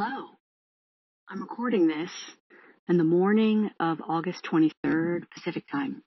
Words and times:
Hello. 0.00 0.26
I'm 1.28 1.40
recording 1.40 1.88
this 1.88 2.12
in 2.88 2.98
the 2.98 3.02
morning 3.02 3.68
of 3.80 4.00
August 4.08 4.44
23rd 4.44 5.24
Pacific 5.34 5.64
time. 5.68 6.04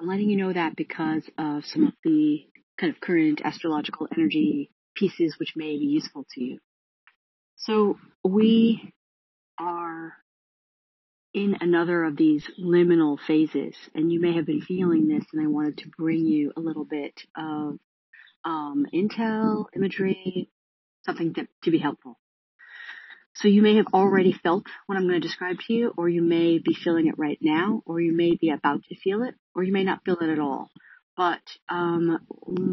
I'm 0.00 0.06
letting 0.06 0.30
you 0.30 0.36
know 0.36 0.52
that 0.52 0.76
because 0.76 1.28
of 1.36 1.64
some 1.64 1.88
of 1.88 1.94
the 2.04 2.46
kind 2.78 2.94
of 2.94 3.00
current 3.00 3.40
astrological 3.44 4.06
energy 4.16 4.70
pieces 4.94 5.34
which 5.40 5.54
may 5.56 5.76
be 5.78 5.86
useful 5.86 6.24
to 6.34 6.44
you. 6.44 6.58
So 7.56 7.98
we 8.22 8.94
are 9.58 10.12
in 11.34 11.56
another 11.60 12.04
of 12.04 12.16
these 12.16 12.48
liminal 12.56 13.18
phases 13.26 13.74
and 13.96 14.12
you 14.12 14.20
may 14.20 14.36
have 14.36 14.46
been 14.46 14.62
feeling 14.62 15.08
this 15.08 15.24
and 15.32 15.42
I 15.42 15.48
wanted 15.48 15.78
to 15.78 15.90
bring 15.98 16.24
you 16.24 16.52
a 16.56 16.60
little 16.60 16.84
bit 16.84 17.20
of 17.36 17.80
um, 18.44 18.86
intel, 18.94 19.64
imagery, 19.74 20.50
something 21.04 21.34
to, 21.34 21.48
to 21.64 21.70
be 21.72 21.78
helpful. 21.78 22.16
So 23.34 23.48
you 23.48 23.62
may 23.62 23.76
have 23.76 23.86
already 23.94 24.32
felt 24.32 24.64
what 24.86 24.96
I'm 24.96 25.08
going 25.08 25.20
to 25.20 25.26
describe 25.26 25.58
to 25.66 25.72
you, 25.72 25.92
or 25.96 26.08
you 26.08 26.22
may 26.22 26.58
be 26.58 26.74
feeling 26.74 27.06
it 27.06 27.18
right 27.18 27.38
now, 27.40 27.82
or 27.86 28.00
you 28.00 28.14
may 28.14 28.36
be 28.36 28.50
about 28.50 28.84
to 28.84 28.96
feel 28.96 29.22
it, 29.22 29.34
or 29.54 29.62
you 29.62 29.72
may 29.72 29.84
not 29.84 30.04
feel 30.04 30.18
it 30.20 30.28
at 30.28 30.38
all. 30.38 30.70
But 31.16 31.42
um, 31.68 32.18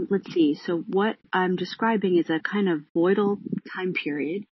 let's 0.09 0.31
see. 0.33 0.55
So 0.65 0.83
what 0.87 1.17
I'm 1.33 1.55
describing 1.55 2.17
is 2.17 2.29
a 2.29 2.39
kind 2.39 2.69
of 2.69 2.81
voidal 2.95 3.39
time 3.73 3.93
period 3.93 4.45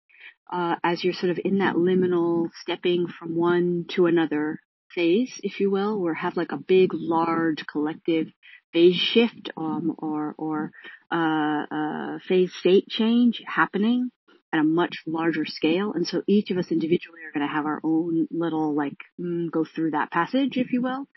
uh, 0.52 0.76
as 0.84 1.04
you're 1.04 1.14
sort 1.14 1.32
of 1.32 1.40
in 1.44 1.60
that 1.60 1.76
liminal 1.76 2.50
stepping 2.62 3.08
from 3.08 3.36
one 3.36 3.86
to 3.90 4.06
another 4.06 4.60
phase, 4.94 5.34
if 5.44 5.60
you 5.60 5.70
will, 5.72 6.02
or 6.02 6.14
have 6.14 6.38
like 6.38 6.52
a 6.52 6.58
big, 6.58 6.92
large 6.94 7.66
collective 7.68 8.28
phase 8.74 8.96
shift 8.96 9.52
um, 9.58 9.96
or 10.00 10.36
or 10.38 10.72
uh, 11.12 11.66
uh, 11.72 12.20
phase 12.28 12.54
state 12.60 12.88
change 12.88 13.42
happening 13.46 14.10
at 14.56 14.62
a 14.62 14.64
much 14.64 15.04
larger 15.06 15.46
scale. 15.46 15.92
And 15.94 16.08
so 16.08 16.24
each 16.28 16.50
of 16.52 16.58
us 16.58 16.72
individually 16.72 17.22
are 17.28 17.38
going 17.38 17.48
to 17.48 17.54
have 17.54 17.66
our 17.66 17.82
own 17.84 18.28
little 18.32 18.74
like 18.74 18.98
mm, 19.20 19.52
go 19.52 19.66
through 19.66 19.92
that 19.92 20.12
passage, 20.12 20.58
if 20.58 20.72
you 20.72 20.82
will. 20.82 21.08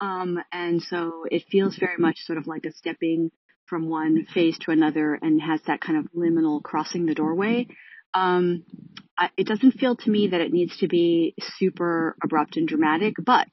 Um, 0.00 0.38
and 0.52 0.82
so 0.82 1.24
it 1.30 1.44
feels 1.50 1.76
very 1.76 1.96
much 1.98 2.18
sort 2.20 2.38
of 2.38 2.46
like 2.46 2.64
a 2.64 2.72
stepping 2.72 3.30
from 3.66 3.88
one 3.88 4.26
phase 4.32 4.56
to 4.60 4.70
another 4.70 5.18
and 5.20 5.40
has 5.40 5.60
that 5.66 5.80
kind 5.80 5.98
of 5.98 6.06
liminal 6.12 6.62
crossing 6.62 7.06
the 7.06 7.14
doorway. 7.14 7.66
Um, 8.14 8.64
I, 9.18 9.30
it 9.36 9.46
doesn't 9.46 9.72
feel 9.72 9.96
to 9.96 10.10
me 10.10 10.28
that 10.28 10.40
it 10.40 10.52
needs 10.52 10.76
to 10.78 10.88
be 10.88 11.34
super 11.58 12.16
abrupt 12.22 12.56
and 12.56 12.68
dramatic, 12.68 13.14
but 13.22 13.48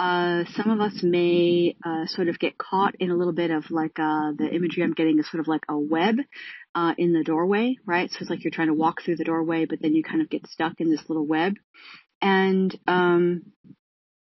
uh, 0.00 0.44
some 0.56 0.70
of 0.70 0.80
us 0.80 1.02
may 1.02 1.76
uh, 1.84 2.06
sort 2.06 2.28
of 2.28 2.38
get 2.38 2.56
caught 2.56 2.94
in 3.00 3.10
a 3.10 3.14
little 3.14 3.34
bit 3.34 3.50
of 3.50 3.70
like 3.70 3.98
uh, 3.98 4.32
the 4.34 4.48
imagery 4.50 4.82
I'm 4.82 4.94
getting 4.94 5.18
is 5.18 5.30
sort 5.30 5.42
of 5.42 5.46
like 5.46 5.64
a 5.68 5.78
web 5.78 6.16
uh, 6.74 6.94
in 6.96 7.12
the 7.12 7.22
doorway, 7.22 7.76
right? 7.84 8.10
So 8.10 8.16
it's 8.22 8.30
like 8.30 8.42
you're 8.42 8.50
trying 8.50 8.68
to 8.68 8.74
walk 8.74 9.02
through 9.02 9.16
the 9.16 9.24
doorway, 9.24 9.66
but 9.66 9.82
then 9.82 9.94
you 9.94 10.02
kind 10.02 10.22
of 10.22 10.30
get 10.30 10.46
stuck 10.46 10.80
in 10.80 10.90
this 10.90 11.02
little 11.10 11.26
web. 11.26 11.56
And 12.22 12.74
um, 12.86 13.52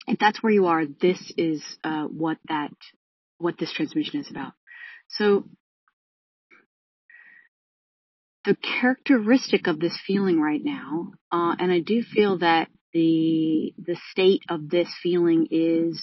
if 0.06 0.18
that's 0.18 0.42
where 0.42 0.52
you 0.52 0.64
are, 0.64 0.86
this 0.86 1.30
is 1.36 1.62
uh, 1.84 2.04
what 2.04 2.38
that 2.48 2.72
what 3.36 3.58
this 3.58 3.70
transmission 3.70 4.20
is 4.20 4.30
about. 4.30 4.52
So 5.08 5.44
the 8.46 8.56
characteristic 8.80 9.66
of 9.66 9.78
this 9.78 9.98
feeling 10.06 10.40
right 10.40 10.64
now, 10.64 11.12
uh, 11.30 11.54
and 11.58 11.70
I 11.70 11.80
do 11.80 12.02
feel 12.02 12.38
that 12.38 12.68
the 12.92 13.74
the 13.78 13.96
state 14.10 14.42
of 14.48 14.68
this 14.68 14.88
feeling 15.02 15.48
is 15.50 16.02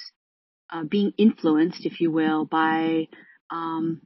uh, 0.72 0.84
being 0.84 1.14
influenced, 1.18 1.86
if 1.86 2.00
you 2.02 2.12
will, 2.12 2.46
by 2.46 3.08
um, 3.50 4.02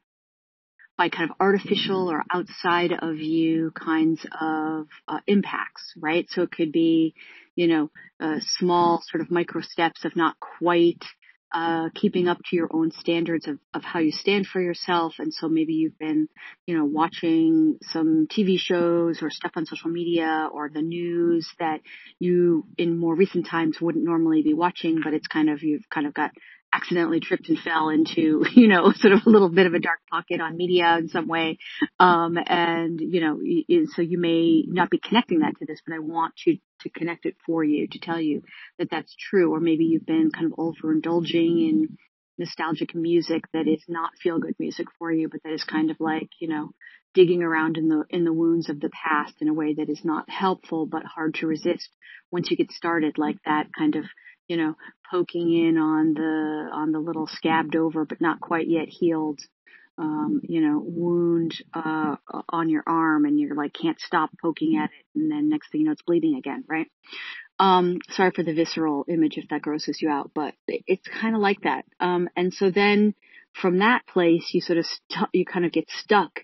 by 0.98 1.09
kind 1.09 1.30
of 1.32 1.36
artificial 1.40 2.12
or 2.12 2.24
outside 2.32 2.92
of 2.92 3.18
you 3.18 3.72
kinds 3.72 4.26
of 4.40 4.88
uh, 5.08 5.20
impacts, 5.26 5.94
right? 5.98 6.28
So 6.30 6.44
it 6.44 6.52
could 6.52 6.72
be, 6.72 7.16
you 7.56 7.68
know, 7.68 7.90
uh, 8.20 8.40
small 8.58 9.02
sort 9.09 9.22
of 9.22 9.32
micro 9.32 9.62
steps 9.62 10.06
of 10.06 10.16
not 10.16 10.36
quite 10.40 11.03
uh, 11.53 11.89
keeping 11.94 12.28
up 12.28 12.38
to 12.50 12.56
your 12.56 12.69
own 12.72 12.91
standards 12.91 13.47
of, 13.47 13.59
of 13.73 13.84
how 13.84 14.00
you 14.00 14.12
stand 14.12 14.47
for 14.47 14.62
yourself. 14.62 15.16
And 15.19 15.34
so 15.34 15.50
maybe 15.50 15.73
you've 15.73 15.97
been, 15.97 16.28
you 16.66 16.78
know, 16.78 16.85
watching 16.85 17.78
some 17.81 18.28
TV 18.28 18.57
shows 18.57 19.22
or 19.22 19.29
stuff 19.29 19.51
on 19.56 19.66
social 19.66 19.89
media 19.89 20.47
or 20.51 20.69
the 20.69 20.81
news 20.81 21.47
that 21.59 21.81
you 22.19 22.66
in 22.78 22.97
more 22.97 23.16
recent 23.16 23.47
times 23.47 23.81
wouldn't 23.81 24.06
normally 24.06 24.41
be 24.41 24.53
watching, 24.53 25.01
but 25.03 25.13
it's 25.13 25.28
kind 25.28 25.50
of, 25.50 25.62
you've 25.62 25.89
kind 25.89 26.07
of 26.07 26.13
got 26.13 26.31
accidentally 26.73 27.19
tripped 27.19 27.50
and 27.50 27.59
fell 27.59 27.89
into, 27.89 28.45
you 28.53 28.68
know, 28.68 28.91
sort 28.95 29.13
of 29.13 29.22
a 29.25 29.29
little 29.29 29.50
bit 29.50 29.68
of 29.68 29.73
a 29.73 29.79
dark 29.79 30.00
pocket 30.09 30.41
on 30.41 30.57
media 30.57 30.97
in 30.97 31.09
some 31.09 31.28
way. 31.28 31.57
Um, 32.00 32.38
and, 32.45 33.00
you 33.00 33.22
know, 33.22 33.39
so 33.94 34.01
you 34.01 34.19
may 34.19 34.63
not 34.68 34.89
be 34.89 35.00
connecting 35.00 35.39
that 35.39 35.57
to 35.59 35.66
this, 35.66 35.79
but 35.85 35.95
I 35.95 36.00
want 36.00 36.35
to, 36.45 36.57
to 36.81 36.90
connect 36.90 37.25
it 37.25 37.36
for 37.46 37.64
you 37.64 37.88
to 37.88 38.00
tell 38.00 38.19
you 38.19 38.44
that 38.80 38.90
that's 38.90 39.16
true. 39.16 39.52
Or 39.53 39.59
maybe 39.59 39.86
you've 39.86 40.06
been 40.06 40.31
kind 40.31 40.52
of 40.52 40.58
overindulging 40.58 41.69
in 41.69 41.97
nostalgic 42.38 42.96
music 42.96 43.44
that 43.53 43.68
is 43.68 43.84
not 43.88 44.12
feel 44.22 44.40
good 44.40 44.56
music 44.59 44.88
for 44.97 45.12
you, 45.12 45.30
but 45.30 45.42
that 45.44 45.53
is 45.53 45.64
kind 45.64 45.92
of 45.92 45.97
like, 46.00 46.30
you 46.40 46.47
know, 46.47 46.72
digging 47.14 47.44
around 47.44 47.78
in 47.78 47.90
the, 47.90 48.06
in 48.09 48.24
the 48.24 48.34
wounds 48.34 48.69
of 48.69 48.80
the 48.80 48.90
past 48.90 49.36
in 49.42 49.50
a 49.50 49.53
way 49.53 49.74
that 49.74 49.90
is 49.90 50.02
not 50.03 50.30
helpful, 50.30 50.86
but 50.86 51.03
hard 51.03 51.36
to 51.36 51.47
resist 51.47 51.90
once 52.31 52.50
you 52.50 52.58
get 52.58 52.72
started 52.72 53.18
like 53.18 53.38
that 53.46 53.68
kind 53.78 53.96
of 53.96 54.06
you 54.52 54.58
know, 54.58 54.75
poking 55.09 55.50
in 55.53 55.78
on 55.78 56.13
the 56.13 56.69
on 56.74 56.92
the 56.92 57.00
little 57.00 57.25
scabbed 57.25 57.78
over 57.78 58.03
but 58.03 58.19
not 58.19 58.42
quite 58.42 58.68
yet 58.68 58.90
healed 58.90 59.40
um, 60.01 60.41
you 60.44 60.62
know, 60.62 60.84
wound 60.84 61.53
uh, 61.73 62.16
on 62.50 62.69
your 62.69 62.84
arm 62.88 63.25
and 63.25 63.39
you're 63.39 63.56
like 63.56 63.73
can't 63.73 64.00
stop 64.00 64.31
poking 64.41 64.75
at 64.75 64.89
it 64.89 65.06
and 65.16 65.31
then 65.31 65.47
next 65.47 65.72
thing 65.72 65.81
you 65.81 65.85
know 65.85 65.91
it's 65.91 66.01
bleeding 66.01 66.35
again, 66.35 66.63
right? 66.67 66.88
Um, 67.59 68.00
sorry 68.09 68.31
for 68.31 68.41
the 68.41 68.53
visceral 68.53 69.06
image 69.07 69.38
if 69.38 69.47
that 69.50 69.62
grosses 69.62 70.01
you 70.01 70.09
out, 70.09 70.31
but 70.34 70.56
it's 70.67 71.07
kind 71.07 71.35
of 71.35 71.41
like 71.41 71.62
that. 71.62 71.85
Um, 72.00 72.28
and 72.35 72.51
so 72.51 72.72
then 72.72 73.13
from 73.53 73.79
that 73.79 74.07
place 74.07 74.50
you 74.53 74.62
sort 74.62 74.79
of 74.79 74.85
you 75.34 75.45
kind 75.45 75.66
of 75.66 75.72
get 75.72 75.89
stuck 75.89 76.39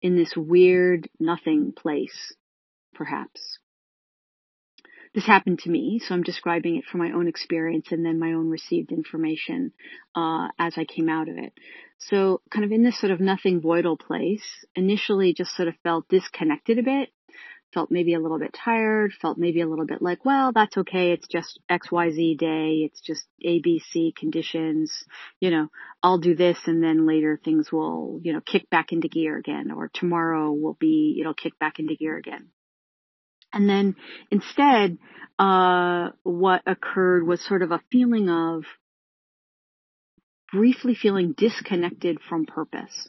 in 0.00 0.16
this 0.16 0.32
weird 0.34 1.08
nothing 1.20 1.72
place, 1.76 2.34
perhaps 2.94 3.58
this 5.14 5.26
happened 5.26 5.58
to 5.60 5.70
me, 5.70 6.00
so 6.02 6.14
I'm 6.14 6.22
describing 6.22 6.76
it 6.76 6.84
from 6.90 7.00
my 7.00 7.12
own 7.12 7.28
experience 7.28 7.88
and 7.90 8.04
then 8.04 8.18
my 8.18 8.32
own 8.32 8.48
received 8.48 8.92
information 8.92 9.72
uh, 10.14 10.48
as 10.58 10.78
I 10.78 10.84
came 10.86 11.10
out 11.10 11.28
of 11.28 11.36
it. 11.36 11.52
So, 12.08 12.40
kind 12.50 12.64
of 12.64 12.72
in 12.72 12.82
this 12.82 12.98
sort 12.98 13.12
of 13.12 13.20
nothing 13.20 13.60
voidal 13.60 13.98
place, 13.98 14.44
initially 14.74 15.34
just 15.34 15.54
sort 15.54 15.68
of 15.68 15.74
felt 15.82 16.08
disconnected 16.08 16.78
a 16.78 16.82
bit, 16.82 17.10
felt 17.72 17.90
maybe 17.90 18.14
a 18.14 18.20
little 18.20 18.38
bit 18.38 18.52
tired, 18.52 19.12
felt 19.20 19.38
maybe 19.38 19.60
a 19.60 19.68
little 19.68 19.86
bit 19.86 20.02
like, 20.02 20.24
well, 20.24 20.52
that's 20.52 20.76
okay. 20.76 21.12
It's 21.12 21.28
just 21.28 21.60
XYZ 21.70 22.38
day. 22.38 22.88
It's 22.90 23.00
just 23.00 23.24
ABC 23.44 24.14
conditions. 24.16 24.92
You 25.40 25.50
know, 25.50 25.68
I'll 26.02 26.18
do 26.18 26.34
this 26.34 26.58
and 26.66 26.82
then 26.82 27.06
later 27.06 27.40
things 27.42 27.70
will, 27.72 28.20
you 28.22 28.32
know, 28.32 28.40
kick 28.40 28.68
back 28.70 28.92
into 28.92 29.08
gear 29.08 29.36
again 29.36 29.70
or 29.70 29.90
tomorrow 29.92 30.52
will 30.52 30.76
be, 30.78 31.18
it'll 31.20 31.34
kick 31.34 31.58
back 31.58 31.78
into 31.78 31.94
gear 31.94 32.16
again. 32.16 32.48
And 33.52 33.68
then 33.68 33.96
instead, 34.30 34.98
uh, 35.38 36.10
what 36.22 36.62
occurred 36.66 37.26
was 37.26 37.44
sort 37.44 37.62
of 37.62 37.70
a 37.70 37.82
feeling 37.90 38.28
of 38.30 38.64
briefly 40.52 40.94
feeling 40.94 41.34
disconnected 41.36 42.18
from 42.28 42.46
purpose. 42.46 43.08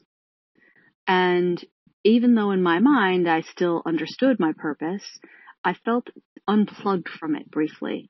And 1.07 1.63
even 2.03 2.35
though 2.35 2.51
in 2.51 2.63
my 2.63 2.79
mind 2.79 3.29
I 3.29 3.41
still 3.41 3.81
understood 3.85 4.39
my 4.39 4.53
purpose, 4.53 5.03
I 5.63 5.73
felt 5.73 6.09
unplugged 6.47 7.09
from 7.09 7.35
it 7.35 7.49
briefly 7.51 8.09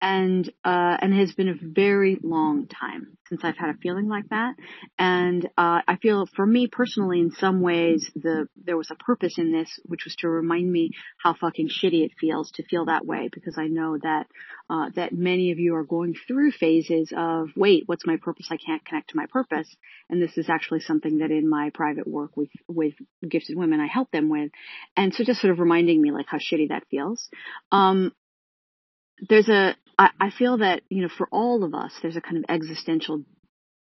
and 0.00 0.48
uh, 0.64 0.96
and 1.00 1.12
it 1.12 1.18
has 1.18 1.32
been 1.32 1.48
a 1.48 1.54
very 1.60 2.18
long 2.22 2.66
time 2.66 3.18
since 3.30 3.42
I've 3.44 3.56
had 3.56 3.70
a 3.70 3.78
feeling 3.78 4.08
like 4.08 4.28
that. 4.30 4.54
And 4.98 5.46
uh, 5.56 5.80
I 5.86 5.96
feel, 6.02 6.26
for 6.34 6.44
me 6.44 6.66
personally, 6.66 7.20
in 7.20 7.30
some 7.30 7.60
ways, 7.60 8.10
the 8.14 8.48
there 8.56 8.76
was 8.76 8.90
a 8.90 8.96
purpose 8.96 9.38
in 9.38 9.52
this, 9.52 9.78
which 9.84 10.04
was 10.04 10.16
to 10.16 10.28
remind 10.28 10.70
me 10.70 10.90
how 11.22 11.34
fucking 11.34 11.68
shitty 11.68 12.04
it 12.04 12.12
feels 12.20 12.50
to 12.52 12.64
feel 12.64 12.86
that 12.86 13.06
way, 13.06 13.28
because 13.32 13.56
I 13.58 13.66
know 13.66 13.98
that 14.02 14.26
uh, 14.68 14.90
that 14.96 15.12
many 15.12 15.52
of 15.52 15.58
you 15.58 15.74
are 15.76 15.84
going 15.84 16.14
through 16.26 16.52
phases 16.52 17.12
of, 17.16 17.50
wait, 17.56 17.84
what's 17.86 18.06
my 18.06 18.16
purpose? 18.16 18.48
I 18.50 18.56
can't 18.56 18.84
connect 18.84 19.10
to 19.10 19.16
my 19.16 19.26
purpose. 19.26 19.68
And 20.08 20.20
this 20.20 20.36
is 20.36 20.50
actually 20.50 20.80
something 20.80 21.18
that 21.18 21.30
in 21.30 21.48
my 21.48 21.70
private 21.72 22.06
work 22.06 22.36
with 22.36 22.50
with 22.68 22.94
gifted 23.28 23.56
women, 23.56 23.80
I 23.80 23.86
help 23.86 24.10
them 24.10 24.28
with. 24.28 24.50
And 24.96 25.14
so, 25.14 25.24
just 25.24 25.40
sort 25.40 25.52
of 25.52 25.60
reminding 25.60 26.00
me 26.02 26.10
like 26.10 26.26
how 26.28 26.38
shitty 26.38 26.70
that 26.70 26.84
feels. 26.90 27.28
Um, 27.70 28.12
there's 29.28 29.48
a 29.48 29.76
I, 29.98 30.10
I 30.20 30.30
feel 30.30 30.58
that 30.58 30.82
you 30.88 31.02
know 31.02 31.10
for 31.16 31.28
all 31.30 31.64
of 31.64 31.74
us 31.74 31.92
there's 32.02 32.16
a 32.16 32.20
kind 32.20 32.38
of 32.38 32.44
existential 32.48 33.22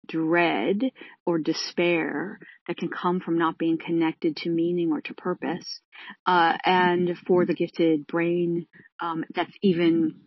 dread 0.08 0.82
or 1.26 1.40
despair 1.40 2.40
that 2.68 2.78
can 2.78 2.90
come 2.90 3.20
from 3.20 3.38
not 3.38 3.58
being 3.58 3.78
connected 3.84 4.38
to 4.38 4.50
meaning 4.50 4.92
or 4.92 5.02
to 5.02 5.14
purpose. 5.16 5.80
Uh, 6.28 6.56
and 6.64 7.18
for 7.28 7.46
the 7.46 7.56
gifted 7.56 8.06
brain 8.08 8.68
um, 9.02 9.26
that's 9.34 9.52
even 9.62 10.22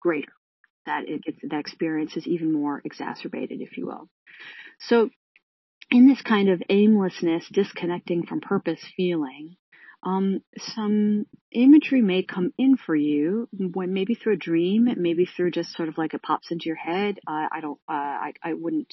greater. 0.00 0.32
That 0.86 1.04
it 1.08 1.22
that 1.50 1.58
experience 1.58 2.16
is 2.16 2.26
even 2.28 2.52
more 2.52 2.80
exacerbated 2.84 3.60
if 3.60 3.76
you 3.76 3.86
will. 3.86 4.08
So 4.78 5.10
in 5.90 6.08
this 6.08 6.22
kind 6.22 6.48
of 6.48 6.62
aimlessness 6.68 7.48
disconnecting 7.52 8.26
from 8.26 8.40
purpose 8.40 8.80
feeling 8.96 9.56
um, 10.02 10.42
some 10.74 11.26
imagery 11.52 12.02
may 12.02 12.22
come 12.22 12.52
in 12.58 12.76
for 12.76 12.94
you 12.94 13.48
when 13.52 13.92
maybe 13.92 14.14
through 14.14 14.34
a 14.34 14.38
dream, 14.38 14.88
maybe 14.96 15.26
through 15.26 15.50
just 15.50 15.72
sort 15.72 15.88
of 15.88 15.98
like 15.98 16.14
it 16.14 16.22
pops 16.22 16.50
into 16.50 16.66
your 16.66 16.76
head. 16.76 17.18
Uh, 17.26 17.48
I 17.50 17.60
don't, 17.60 17.80
uh, 17.88 17.92
I, 17.92 18.32
I 18.42 18.52
wouldn't, 18.52 18.92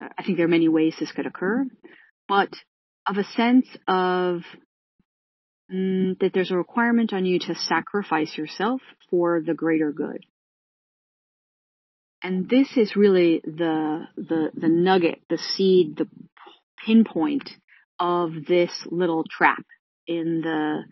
I 0.00 0.22
think 0.24 0.36
there 0.36 0.46
are 0.46 0.48
many 0.48 0.68
ways 0.68 0.94
this 0.98 1.12
could 1.12 1.26
occur, 1.26 1.66
but 2.28 2.50
of 3.06 3.18
a 3.18 3.24
sense 3.24 3.66
of 3.86 4.42
mm, 5.72 6.18
that 6.18 6.32
there's 6.32 6.50
a 6.50 6.56
requirement 6.56 7.12
on 7.12 7.24
you 7.24 7.38
to 7.38 7.54
sacrifice 7.54 8.36
yourself 8.36 8.80
for 9.10 9.42
the 9.44 9.54
greater 9.54 9.92
good. 9.92 10.24
And 12.22 12.48
this 12.48 12.76
is 12.76 12.96
really 12.96 13.40
the, 13.44 14.06
the, 14.16 14.50
the 14.54 14.68
nugget, 14.68 15.22
the 15.30 15.38
seed, 15.38 15.96
the 15.96 16.08
pinpoint 16.84 17.50
of 17.98 18.32
this 18.46 18.70
little 18.90 19.24
trap 19.30 19.64
in 20.10 20.40
the 20.42 20.82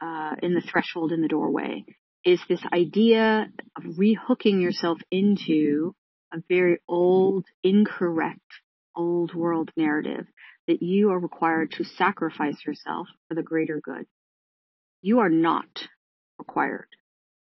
uh, 0.00 0.36
in 0.42 0.54
the 0.54 0.60
threshold 0.60 1.10
in 1.10 1.22
the 1.22 1.28
doorway 1.28 1.82
is 2.24 2.40
this 2.48 2.60
idea 2.72 3.48
of 3.76 3.84
rehooking 3.84 4.60
yourself 4.60 4.98
into 5.10 5.94
a 6.34 6.38
very 6.48 6.78
old, 6.86 7.46
incorrect, 7.62 8.40
old 8.94 9.32
world 9.34 9.70
narrative 9.76 10.26
that 10.66 10.82
you 10.82 11.10
are 11.10 11.18
required 11.18 11.70
to 11.70 11.84
sacrifice 11.84 12.56
yourself 12.66 13.06
for 13.28 13.34
the 13.34 13.42
greater 13.42 13.80
good. 13.82 14.04
You 15.00 15.20
are 15.20 15.30
not 15.30 15.88
required 16.38 16.88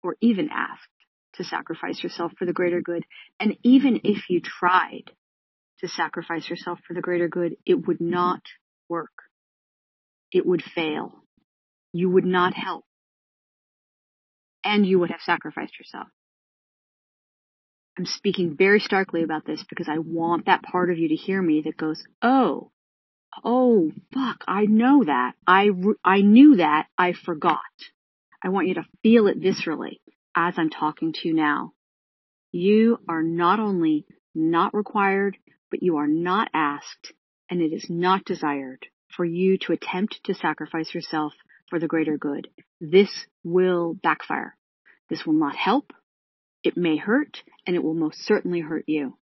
or 0.03 0.17
even 0.23 0.49
asked 0.51 0.87
to 1.35 1.45
sacrifice 1.45 2.03
yourself 2.03 2.33
for 2.39 2.47
the 2.47 2.53
greater 2.53 2.81
good. 2.81 3.05
And 3.39 3.59
even 3.63 4.01
if 4.05 4.31
you 4.31 4.41
tried 4.41 5.11
to 5.81 5.89
sacrifice 5.89 6.49
yourself 6.49 6.79
for 6.87 6.95
the 6.95 7.01
greater 7.03 7.29
good, 7.29 7.57
it 7.67 7.87
would 7.87 8.01
not 8.01 8.41
work. 8.89 9.11
It 10.33 10.47
would 10.47 10.63
fail 10.63 11.21
you 11.93 12.11
would 12.11 12.25
not 12.25 12.55
help. 12.55 12.85
And 14.63 14.87
you 14.87 14.99
would 14.99 15.11
have 15.11 15.21
sacrificed 15.23 15.79
yourself. 15.79 16.09
I'm 17.99 18.07
speaking 18.07 18.57
very 18.57 18.81
starkly 18.81 19.23
about 19.23 19.45
this 19.45 19.65
because 19.69 19.89
I 19.89 19.99
want 19.99 20.47
that 20.47 20.63
part 20.63 20.91
of 20.91 20.99
you 20.99 21.09
to 21.09 21.15
hear 21.15 21.41
me 21.41 21.63
that 21.63 21.77
goes, 21.77 22.03
oh, 22.23 22.71
oh, 23.45 23.91
fuck, 24.15 24.45
I 24.47 24.67
know 24.67 25.05
that. 25.05 25.33
I, 25.47 25.71
I 26.05 26.21
knew 26.21 26.57
that. 26.57 26.87
I 26.97 27.13
forgot. 27.13 27.59
I 28.43 28.51
want 28.51 28.69
you 28.69 28.75
to 28.75 28.87
feel 29.03 29.27
it 29.27 29.41
viscerally 29.41 29.99
as 30.37 30.55
I'm 30.57 30.71
talking 30.71 31.13
to 31.13 31.29
you 31.29 31.35
now. 31.35 31.73
You 32.53 32.99
are 33.09 33.23
not 33.23 33.61
only 33.61 34.07
not 34.35 34.75
required, 34.75 35.37
but 35.71 35.83
you 35.83 35.97
are 35.97 36.07
not 36.07 36.49
asked, 36.55 37.13
and 37.51 37.61
it 37.61 37.73
is 37.73 37.87
not 37.89 38.25
desired 38.25 38.87
for 39.17 39.25
you 39.25 39.59
to 39.59 39.73
attempt 39.73 40.21
to 40.25 40.35
sacrifice 40.35 40.95
yourself 40.95 41.33
for 41.69 41.79
the 41.79 41.89
greater 41.89 42.19
good. 42.19 42.49
This 42.81 43.11
will 43.45 43.95
backfire. 43.95 44.57
This 45.09 45.25
will 45.25 45.35
not 45.35 45.57
help. 45.57 45.93
It 46.63 46.77
may 46.77 46.97
hurt 46.97 47.39
and 47.67 47.75
it 47.75 47.83
will 47.83 47.95
most 47.95 48.19
certainly 48.25 48.61
hurt 48.61 48.85
you. 48.87 49.17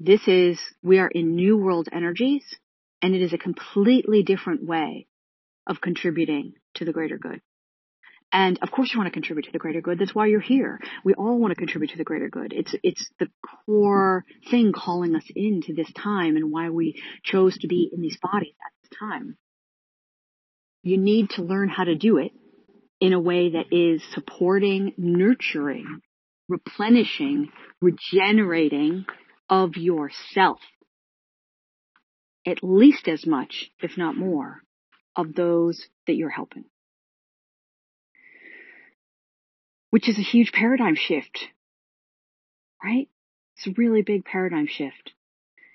This 0.00 0.26
is, 0.26 0.58
we 0.82 0.98
are 0.98 1.08
in 1.08 1.36
new 1.36 1.56
world 1.56 1.88
energies 1.92 2.44
and 3.02 3.14
it 3.14 3.22
is 3.22 3.32
a 3.32 3.38
completely 3.38 4.22
different 4.22 4.64
way 4.64 5.06
of 5.66 5.80
contributing 5.80 6.54
to 6.74 6.84
the 6.84 6.92
greater 6.92 7.18
good. 7.18 7.40
And 8.32 8.58
of 8.62 8.70
course 8.72 8.92
you 8.92 8.98
want 8.98 9.06
to 9.06 9.12
contribute 9.12 9.44
to 9.44 9.52
the 9.52 9.58
greater 9.58 9.80
good. 9.80 9.98
That's 9.98 10.14
why 10.14 10.26
you're 10.26 10.40
here. 10.40 10.80
We 11.04 11.14
all 11.14 11.38
want 11.38 11.52
to 11.52 11.56
contribute 11.56 11.90
to 11.90 11.96
the 11.96 12.04
greater 12.04 12.28
good. 12.28 12.52
It's, 12.52 12.74
it's 12.82 13.08
the 13.20 13.28
core 13.66 14.24
thing 14.50 14.72
calling 14.72 15.14
us 15.14 15.24
into 15.36 15.72
this 15.72 15.92
time 15.92 16.36
and 16.36 16.50
why 16.50 16.70
we 16.70 17.00
chose 17.22 17.56
to 17.58 17.68
be 17.68 17.90
in 17.92 18.00
these 18.00 18.18
bodies 18.20 18.54
at 18.66 18.72
time 18.98 19.36
you 20.84 20.98
need 20.98 21.30
to 21.30 21.42
learn 21.42 21.70
how 21.70 21.84
to 21.84 21.94
do 21.94 22.18
it 22.18 22.32
in 23.00 23.14
a 23.14 23.20
way 23.20 23.52
that 23.52 23.72
is 23.72 24.02
supporting, 24.12 24.92
nurturing, 24.98 26.00
replenishing, 26.48 27.50
regenerating 27.80 29.06
of 29.48 29.76
yourself. 29.76 30.58
At 32.46 32.58
least 32.62 33.08
as 33.08 33.26
much, 33.26 33.70
if 33.80 33.96
not 33.96 34.14
more, 34.14 34.62
of 35.16 35.34
those 35.34 35.82
that 36.06 36.16
you're 36.16 36.28
helping. 36.28 36.66
Which 39.88 40.08
is 40.08 40.18
a 40.18 40.22
huge 40.22 40.52
paradigm 40.52 40.96
shift, 40.96 41.46
right? 42.84 43.08
It's 43.56 43.68
a 43.68 43.74
really 43.78 44.02
big 44.02 44.26
paradigm 44.26 44.66
shift. 44.66 45.13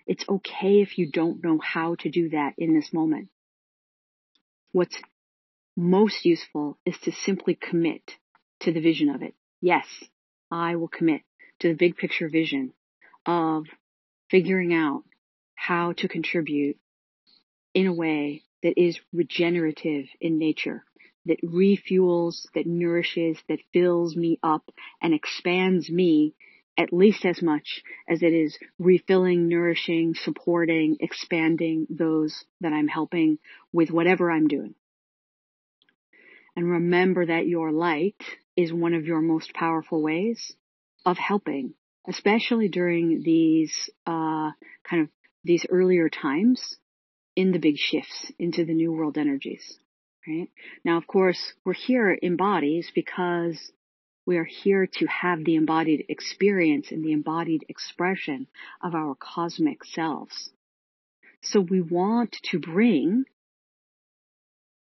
It's 0.10 0.26
okay 0.28 0.82
if 0.82 0.98
you 0.98 1.10
don't 1.10 1.42
know 1.44 1.60
how 1.60 1.96
to 2.00 2.10
do 2.10 2.30
that 2.32 2.56
in 2.58 2.74
this 2.74 2.92
moment 2.92 3.30
what's 4.72 4.96
most 5.76 6.26
useful 6.26 6.78
is 6.86 6.98
to 7.04 7.12
simply 7.12 7.56
commit 7.56 8.18
to 8.62 8.72
the 8.72 8.82
vision 8.82 9.10
of 9.10 9.22
it. 9.22 9.34
Yes, 9.62 9.86
I 10.52 10.76
will 10.76 10.88
commit 10.88 11.22
to 11.60 11.70
the 11.70 11.76
big 11.76 11.98
picture 11.98 12.30
vision 12.30 12.74
of 13.26 13.66
figuring 14.30 14.74
out 14.74 15.04
how 15.56 15.94
to 15.94 16.08
contribute 16.08 16.78
in 17.74 17.88
a 17.88 17.94
way 17.94 18.44
that 18.64 18.80
is 18.82 19.00
regenerative 19.14 20.06
in 20.20 20.38
nature, 20.38 20.84
that 21.26 21.42
refuels, 21.42 22.48
that 22.56 22.66
nourishes, 22.66 23.38
that 23.48 23.60
fills 23.74 24.16
me 24.16 24.40
up 24.44 24.70
and 25.02 25.14
expands 25.14 25.90
me 25.90 26.34
at 26.80 26.94
least 26.94 27.26
as 27.26 27.42
much 27.42 27.84
as 28.08 28.24
it 28.24 28.34
is 28.34 28.58
refilling, 28.80 29.50
nourishing, 29.50 30.16
supporting, 30.16 30.96
expanding 31.02 31.86
those 31.90 32.46
that 32.62 32.72
I'm 32.72 32.88
helping 32.88 33.38
with 33.74 33.92
whatever 33.92 34.32
I'm 34.32 34.48
doing. 34.48 34.76
And 36.56 36.72
remember 36.72 37.26
that 37.26 37.48
your 37.48 37.74
light 37.74 38.22
is 38.56 38.72
one 38.72 38.94
of 38.94 39.06
your 39.06 39.20
most 39.20 39.54
powerful 39.54 40.02
ways 40.02 40.54
of 41.06 41.18
helping, 41.18 41.74
especially 42.08 42.70
during 42.70 43.24
these 43.24 43.90
uh, 44.08 44.52
kind 44.90 45.04
of 45.04 45.10
these 45.44 45.66
earlier 45.70 46.10
times 46.10 46.78
in 47.36 47.52
the 47.52 47.60
big 47.60 47.76
shifts 47.78 48.32
into 48.40 48.64
the 48.64 48.74
new 48.74 48.92
world 48.92 49.18
energies. 49.18 49.78
Right 50.26 50.50
now, 50.86 50.98
of 50.98 51.08
course, 51.08 51.54
we're 51.66 51.74
here 51.74 52.12
in 52.12 52.36
bodies 52.36 52.90
because 52.94 53.58
we 54.30 54.38
are 54.38 54.46
here 54.46 54.86
to 54.86 55.08
have 55.08 55.44
the 55.44 55.56
embodied 55.56 56.06
experience 56.08 56.92
and 56.92 57.04
the 57.04 57.14
embodied 57.14 57.66
expression 57.68 58.46
of 58.80 58.94
our 58.94 59.16
cosmic 59.16 59.84
selves. 59.84 60.52
So 61.42 61.60
we 61.60 61.82
want 61.82 62.38
to 62.52 62.60
bring 62.60 63.24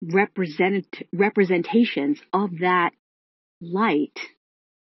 represent, 0.01 0.87
representations 1.13 2.19
of 2.33 2.57
that 2.61 2.93
light 3.61 4.17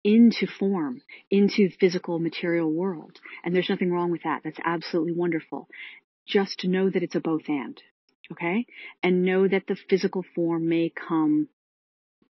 into 0.05 0.47
form, 0.47 1.03
into 1.33 1.69
physical 1.81 2.21
material 2.21 2.71
world. 2.71 3.19
And 3.45 3.53
there's 3.53 3.69
nothing 3.69 3.91
wrong 3.91 4.13
with 4.13 4.23
that. 4.23 4.43
That's 4.45 4.61
absolutely 4.65 5.15
wonderful. 5.15 5.67
Just 6.29 6.65
know 6.65 6.89
that 6.89 7.03
it's 7.03 7.17
a 7.17 7.21
both 7.21 7.49
and. 7.49 7.77
Okay? 8.31 8.67
And 9.03 9.25
know 9.25 9.49
that 9.49 9.67
the 9.67 9.77
physical 9.91 10.25
form 10.37 10.69
may 10.69 10.93
come 10.95 11.49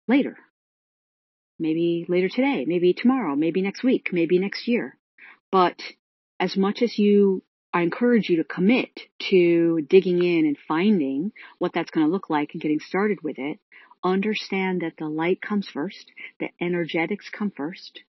later 0.08 0.38
maybe 1.58 2.06
later 2.08 2.28
today, 2.28 2.64
maybe 2.66 2.92
tomorrow, 2.92 3.34
maybe 3.36 3.62
next 3.62 3.82
week, 3.82 4.10
maybe 4.12 4.38
next 4.38 4.68
year. 4.68 4.96
But 5.50 5.80
as 6.38 6.56
much 6.56 6.82
as 6.82 6.98
you, 6.98 7.42
I 7.72 7.82
encourage 7.82 8.28
you 8.28 8.38
to 8.38 8.44
commit 8.44 8.90
to 9.30 9.80
digging 9.88 10.22
in 10.22 10.46
and 10.46 10.56
finding 10.68 11.32
what 11.58 11.72
that's 11.72 11.90
going 11.90 12.06
to 12.06 12.12
look 12.12 12.30
like 12.30 12.50
and 12.52 12.62
getting 12.62 12.80
started 12.80 13.22
with 13.22 13.38
it, 13.38 13.58
understand 14.04 14.82
that 14.82 14.94
the 14.98 15.08
light 15.08 15.40
comes 15.40 15.68
first, 15.68 16.10
the 16.40 16.48
energetics 16.60 17.28
come 17.30 17.50
first, 17.50 18.00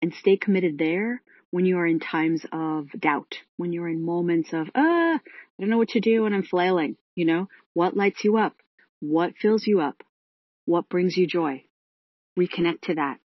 and 0.00 0.12
stay 0.14 0.36
committed 0.36 0.78
there 0.78 1.22
when 1.50 1.66
you 1.66 1.78
are 1.78 1.86
in 1.86 2.00
times 2.00 2.44
of 2.50 2.88
doubt, 2.98 3.34
when 3.56 3.72
you're 3.72 3.88
in 3.88 4.04
moments 4.04 4.52
of, 4.52 4.68
ah, 4.74 5.14
I 5.14 5.20
don't 5.60 5.70
know 5.70 5.78
what 5.78 5.90
to 5.90 6.00
do 6.00 6.26
and 6.26 6.34
I'm 6.34 6.42
flailing, 6.42 6.96
you 7.14 7.26
know, 7.26 7.48
what 7.74 7.96
lights 7.96 8.24
you 8.24 8.38
up? 8.38 8.56
What 9.00 9.34
fills 9.40 9.66
you 9.66 9.80
up? 9.80 10.02
What 10.64 10.88
brings 10.88 11.16
you 11.16 11.26
joy? 11.26 11.64
Reconnect 12.38 12.82
to 12.82 12.94
that. 12.94 13.18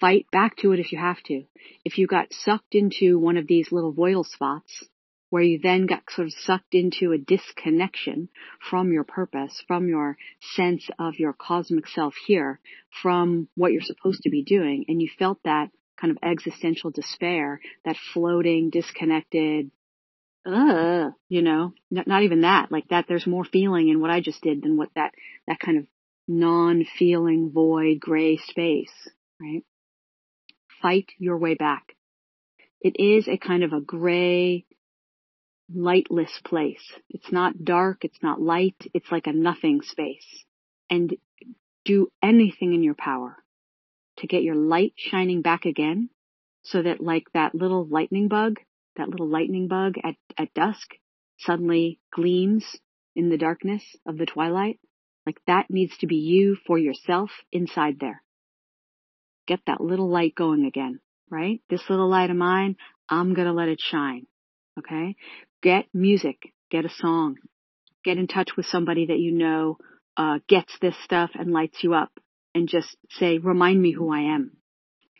Fight 0.00 0.26
back 0.32 0.56
to 0.58 0.72
it 0.72 0.80
if 0.80 0.92
you 0.92 0.98
have 0.98 1.22
to. 1.24 1.44
If 1.84 1.98
you 1.98 2.06
got 2.06 2.32
sucked 2.32 2.74
into 2.74 3.18
one 3.18 3.36
of 3.36 3.46
these 3.46 3.72
little 3.72 3.92
voidal 3.92 4.24
spots, 4.24 4.84
where 5.30 5.42
you 5.42 5.58
then 5.62 5.86
got 5.86 6.02
sort 6.10 6.28
of 6.28 6.32
sucked 6.32 6.74
into 6.74 7.12
a 7.12 7.18
disconnection 7.18 8.28
from 8.70 8.92
your 8.92 9.04
purpose, 9.04 9.62
from 9.66 9.88
your 9.88 10.16
sense 10.54 10.88
of 10.98 11.18
your 11.18 11.32
cosmic 11.32 11.88
self 11.88 12.14
here, 12.26 12.60
from 13.02 13.48
what 13.56 13.72
you're 13.72 13.82
supposed 13.82 14.22
to 14.22 14.30
be 14.30 14.42
doing, 14.42 14.84
and 14.88 15.02
you 15.02 15.08
felt 15.18 15.38
that 15.44 15.70
kind 16.00 16.10
of 16.10 16.18
existential 16.22 16.90
despair, 16.90 17.60
that 17.84 17.96
floating, 18.12 18.70
disconnected, 18.70 19.70
uh, 20.44 21.10
you 21.28 21.42
know, 21.42 21.72
not, 21.90 22.06
not 22.06 22.22
even 22.22 22.42
that, 22.42 22.70
like 22.70 22.88
that, 22.88 23.06
there's 23.08 23.26
more 23.26 23.44
feeling 23.44 23.88
in 23.88 24.00
what 24.00 24.10
I 24.10 24.20
just 24.20 24.42
did 24.42 24.62
than 24.62 24.76
what 24.76 24.90
that, 24.94 25.12
that 25.48 25.58
kind 25.58 25.78
of 25.78 25.86
non-feeling 26.28 27.50
void 27.52 28.00
gray 28.00 28.36
space, 28.36 28.92
right? 29.40 29.62
Fight 30.82 31.12
your 31.18 31.38
way 31.38 31.54
back. 31.54 31.94
It 32.80 32.96
is 32.98 33.28
a 33.28 33.38
kind 33.38 33.64
of 33.64 33.72
a 33.72 33.80
gray, 33.80 34.66
lightless 35.74 36.40
place. 36.44 36.92
It's 37.10 37.32
not 37.32 37.64
dark. 37.64 38.04
It's 38.04 38.22
not 38.22 38.40
light. 38.40 38.76
It's 38.94 39.10
like 39.10 39.26
a 39.26 39.32
nothing 39.32 39.80
space. 39.82 40.44
And 40.90 41.16
do 41.84 42.08
anything 42.22 42.74
in 42.74 42.82
your 42.82 42.94
power 42.94 43.36
to 44.18 44.26
get 44.26 44.42
your 44.42 44.54
light 44.54 44.92
shining 44.96 45.42
back 45.42 45.64
again 45.64 46.10
so 46.62 46.82
that 46.82 47.00
like 47.00 47.24
that 47.32 47.54
little 47.54 47.86
lightning 47.86 48.28
bug, 48.28 48.58
that 48.96 49.08
little 49.08 49.28
lightning 49.28 49.68
bug 49.68 49.94
at, 50.02 50.14
at 50.36 50.52
dusk 50.54 50.94
suddenly 51.38 51.98
gleams 52.12 52.64
in 53.14 53.28
the 53.30 53.38
darkness 53.38 53.82
of 54.06 54.18
the 54.18 54.26
twilight. 54.26 54.78
Like 55.26 55.40
that 55.48 55.66
needs 55.68 55.96
to 55.98 56.06
be 56.06 56.16
you 56.16 56.56
for 56.66 56.78
yourself 56.78 57.30
inside 57.52 57.98
there. 58.00 58.22
Get 59.48 59.60
that 59.66 59.80
little 59.80 60.08
light 60.08 60.34
going 60.36 60.64
again, 60.64 61.00
right? 61.28 61.60
This 61.68 61.82
little 61.90 62.08
light 62.08 62.30
of 62.30 62.36
mine, 62.36 62.76
I'm 63.08 63.34
going 63.34 63.48
to 63.48 63.52
let 63.52 63.68
it 63.68 63.80
shine. 63.80 64.26
Okay. 64.78 65.16
Get 65.62 65.86
music, 65.92 66.52
get 66.70 66.84
a 66.84 66.90
song, 66.90 67.36
get 68.04 68.18
in 68.18 68.28
touch 68.28 68.50
with 68.56 68.66
somebody 68.66 69.06
that 69.06 69.18
you 69.18 69.32
know, 69.32 69.78
uh, 70.16 70.38
gets 70.48 70.72
this 70.80 70.94
stuff 71.04 71.30
and 71.34 71.52
lights 71.52 71.78
you 71.82 71.94
up 71.94 72.10
and 72.54 72.68
just 72.68 72.96
say, 73.10 73.38
remind 73.38 73.82
me 73.82 73.92
who 73.92 74.12
I 74.12 74.34
am. 74.34 74.56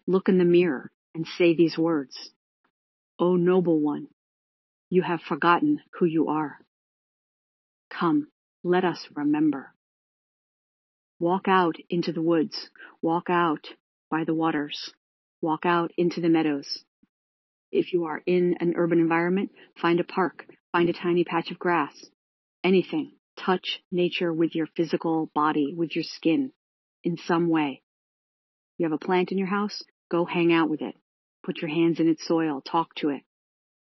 Look 0.07 0.29
in 0.29 0.39
the 0.39 0.45
mirror 0.45 0.91
and 1.15 1.27
say 1.37 1.55
these 1.55 1.77
words. 1.77 2.17
O 3.19 3.33
oh, 3.33 3.37
noble 3.37 3.81
one, 3.81 4.09
you 4.89 5.03
have 5.03 5.21
forgotten 5.21 5.81
who 5.99 6.05
you 6.05 6.29
are. 6.29 6.59
Come, 7.91 8.29
let 8.63 8.85
us 8.85 9.07
remember. 9.15 9.75
Walk 11.19 11.49
out 11.49 11.77
into 11.89 12.13
the 12.13 12.23
woods. 12.23 12.69
Walk 13.01 13.31
out 13.31 13.69
by 14.11 14.25
the 14.25 14.35
waters. 14.35 14.93
Walk 15.41 15.65
out 15.65 15.93
into 15.97 16.21
the 16.21 16.29
meadows. 16.29 16.85
If 17.73 17.93
you 17.93 18.05
are 18.05 18.23
in 18.27 18.57
an 18.61 18.75
urban 18.77 19.01
environment, 19.01 19.53
find 19.81 19.99
a 19.99 20.05
park, 20.05 20.47
find 20.73 20.89
a 20.89 20.93
tiny 20.93 21.25
patch 21.25 21.51
of 21.51 21.59
grass, 21.59 21.95
anything. 22.63 23.13
Touch 23.39 23.83
nature 23.93 24.33
with 24.33 24.55
your 24.55 24.67
physical 24.77 25.31
body, 25.35 25.75
with 25.77 25.95
your 25.95 26.05
skin, 26.05 26.53
in 27.05 27.19
some 27.19 27.49
way. 27.49 27.83
You 28.79 28.85
have 28.87 28.93
a 28.93 29.05
plant 29.05 29.31
in 29.31 29.39
your 29.39 29.47
house, 29.47 29.83
go 30.11 30.25
hang 30.25 30.53
out 30.53 30.71
with 30.71 30.81
it. 30.81 30.95
Put 31.45 31.59
your 31.59 31.71
hands 31.71 32.01
in 32.01 32.09
its 32.09 32.27
soil, 32.27 32.63
talk 32.63 32.95
to 32.97 33.11
it. 33.11 33.23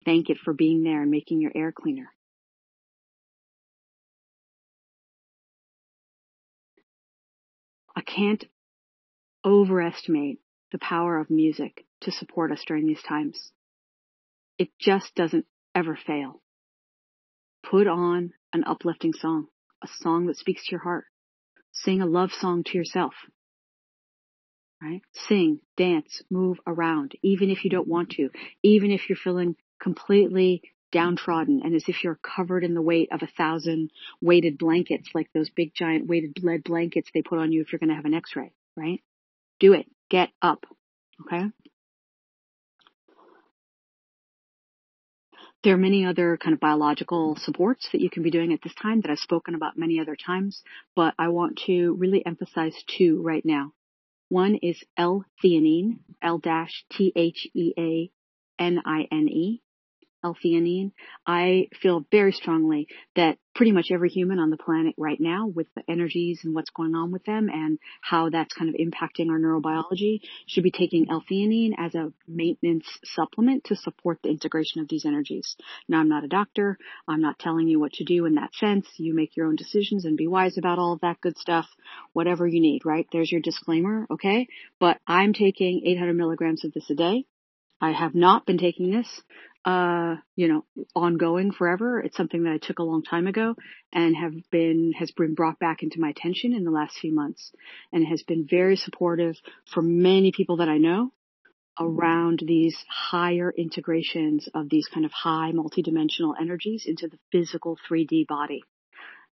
Thank 0.04 0.28
it 0.28 0.38
for 0.38 0.52
being 0.52 0.82
there 0.82 1.02
and 1.02 1.10
making 1.10 1.40
your 1.40 1.52
air 1.54 1.72
cleaner. 1.72 2.12
I 7.98 8.02
can't 8.02 8.44
overestimate 9.44 10.38
the 10.70 10.78
power 10.78 11.18
of 11.18 11.30
music 11.30 11.84
to 12.02 12.12
support 12.12 12.52
us 12.52 12.62
during 12.64 12.86
these 12.86 13.02
times. 13.02 13.50
It 14.56 14.68
just 14.78 15.16
doesn't 15.16 15.46
ever 15.74 15.98
fail. 16.06 16.40
Put 17.68 17.88
on 17.88 18.34
an 18.52 18.62
uplifting 18.62 19.14
song, 19.14 19.48
a 19.82 19.88
song 19.98 20.26
that 20.26 20.36
speaks 20.36 20.64
to 20.66 20.70
your 20.70 20.80
heart. 20.80 21.06
Sing 21.72 22.00
a 22.00 22.06
love 22.06 22.30
song 22.30 22.62
to 22.66 22.78
yourself. 22.78 23.14
Right? 24.80 25.02
Sing, 25.26 25.58
dance, 25.76 26.22
move 26.30 26.58
around, 26.68 27.14
even 27.24 27.50
if 27.50 27.64
you 27.64 27.70
don't 27.70 27.88
want 27.88 28.10
to, 28.10 28.30
even 28.62 28.92
if 28.92 29.08
you're 29.08 29.18
feeling 29.18 29.56
completely 29.82 30.62
downtrodden 30.92 31.62
and 31.64 31.74
as 31.74 31.84
if 31.88 32.02
you're 32.02 32.18
covered 32.22 32.64
in 32.64 32.74
the 32.74 32.82
weight 32.82 33.08
of 33.12 33.22
a 33.22 33.26
thousand 33.26 33.90
weighted 34.20 34.58
blankets, 34.58 35.08
like 35.14 35.30
those 35.32 35.50
big 35.50 35.74
giant 35.74 36.06
weighted 36.06 36.42
lead 36.42 36.64
blankets 36.64 37.10
they 37.12 37.22
put 37.22 37.38
on 37.38 37.52
you 37.52 37.60
if 37.60 37.72
you're 37.72 37.78
going 37.78 37.90
to 37.90 37.96
have 37.96 38.04
an 38.04 38.14
x-ray, 38.14 38.52
right? 38.76 39.02
Do 39.60 39.72
it. 39.74 39.86
Get 40.10 40.30
up. 40.40 40.64
Okay? 41.26 41.44
There 45.64 45.74
are 45.74 45.78
many 45.78 46.06
other 46.06 46.36
kind 46.36 46.54
of 46.54 46.60
biological 46.60 47.34
supports 47.36 47.88
that 47.92 48.00
you 48.00 48.10
can 48.10 48.22
be 48.22 48.30
doing 48.30 48.52
at 48.52 48.62
this 48.62 48.74
time 48.74 49.00
that 49.00 49.10
I've 49.10 49.18
spoken 49.18 49.56
about 49.56 49.76
many 49.76 49.98
other 49.98 50.14
times, 50.14 50.62
but 50.94 51.14
I 51.18 51.28
want 51.28 51.60
to 51.66 51.94
really 51.94 52.24
emphasize 52.24 52.80
two 52.96 53.20
right 53.22 53.44
now. 53.44 53.72
One 54.28 54.54
is 54.54 54.80
L-theanine, 54.96 55.98
L-T-H-E-A-N-I-N-E 56.22 56.82
L-theanine. 60.24 60.92
I 61.26 61.68
feel 61.80 62.04
very 62.10 62.32
strongly 62.32 62.88
that 63.14 63.38
pretty 63.54 63.72
much 63.72 63.88
every 63.92 64.08
human 64.08 64.38
on 64.38 64.50
the 64.50 64.56
planet 64.56 64.94
right 64.96 65.20
now 65.20 65.46
with 65.46 65.66
the 65.74 65.82
energies 65.88 66.40
and 66.44 66.54
what's 66.54 66.70
going 66.70 66.94
on 66.94 67.10
with 67.10 67.24
them 67.24 67.48
and 67.48 67.78
how 68.00 68.30
that's 68.30 68.54
kind 68.54 68.68
of 68.68 68.76
impacting 68.76 69.30
our 69.30 69.38
neurobiology 69.38 70.20
should 70.46 70.62
be 70.62 70.70
taking 70.70 71.10
L-theanine 71.10 71.72
as 71.76 71.94
a 71.94 72.12
maintenance 72.28 72.86
supplement 73.04 73.64
to 73.64 73.76
support 73.76 74.18
the 74.22 74.28
integration 74.28 74.80
of 74.80 74.88
these 74.88 75.04
energies. 75.04 75.56
Now 75.88 75.98
I'm 75.98 76.08
not 76.08 76.24
a 76.24 76.28
doctor. 76.28 76.78
I'm 77.08 77.20
not 77.20 77.38
telling 77.38 77.66
you 77.66 77.80
what 77.80 77.94
to 77.94 78.04
do 78.04 78.26
in 78.26 78.36
that 78.36 78.54
sense. 78.54 78.86
You 78.96 79.14
make 79.14 79.36
your 79.36 79.46
own 79.46 79.56
decisions 79.56 80.04
and 80.04 80.16
be 80.16 80.28
wise 80.28 80.56
about 80.56 80.78
all 80.78 80.92
of 80.92 81.00
that 81.00 81.20
good 81.20 81.36
stuff. 81.36 81.66
Whatever 82.12 82.46
you 82.46 82.60
need, 82.60 82.84
right? 82.84 83.06
There's 83.10 83.32
your 83.32 83.40
disclaimer. 83.40 84.06
Okay. 84.10 84.46
But 84.78 84.98
I'm 85.06 85.32
taking 85.32 85.82
800 85.84 86.14
milligrams 86.14 86.64
of 86.64 86.72
this 86.72 86.88
a 86.90 86.94
day. 86.94 87.24
I 87.80 87.92
have 87.92 88.14
not 88.14 88.46
been 88.46 88.58
taking 88.58 88.90
this 88.90 89.22
uh, 89.68 90.16
you 90.34 90.48
know, 90.48 90.64
ongoing 90.96 91.52
forever. 91.52 92.00
It's 92.00 92.16
something 92.16 92.44
that 92.44 92.54
I 92.54 92.58
took 92.58 92.78
a 92.78 92.82
long 92.82 93.02
time 93.02 93.26
ago 93.26 93.54
and 93.92 94.16
have 94.16 94.32
been, 94.50 94.94
has 94.98 95.10
been 95.10 95.34
brought 95.34 95.58
back 95.58 95.82
into 95.82 96.00
my 96.00 96.08
attention 96.08 96.54
in 96.54 96.64
the 96.64 96.70
last 96.70 96.96
few 96.98 97.14
months 97.14 97.52
and 97.92 98.06
has 98.06 98.22
been 98.22 98.46
very 98.48 98.76
supportive 98.76 99.36
for 99.74 99.82
many 99.82 100.32
people 100.32 100.56
that 100.56 100.70
I 100.70 100.78
know 100.78 101.12
around 101.78 102.42
these 102.46 102.82
higher 102.88 103.52
integrations 103.54 104.48
of 104.54 104.70
these 104.70 104.88
kind 104.88 105.04
of 105.04 105.12
high 105.12 105.52
multidimensional 105.52 106.32
energies 106.40 106.84
into 106.86 107.06
the 107.06 107.18
physical 107.30 107.76
3D 107.90 108.26
body. 108.26 108.62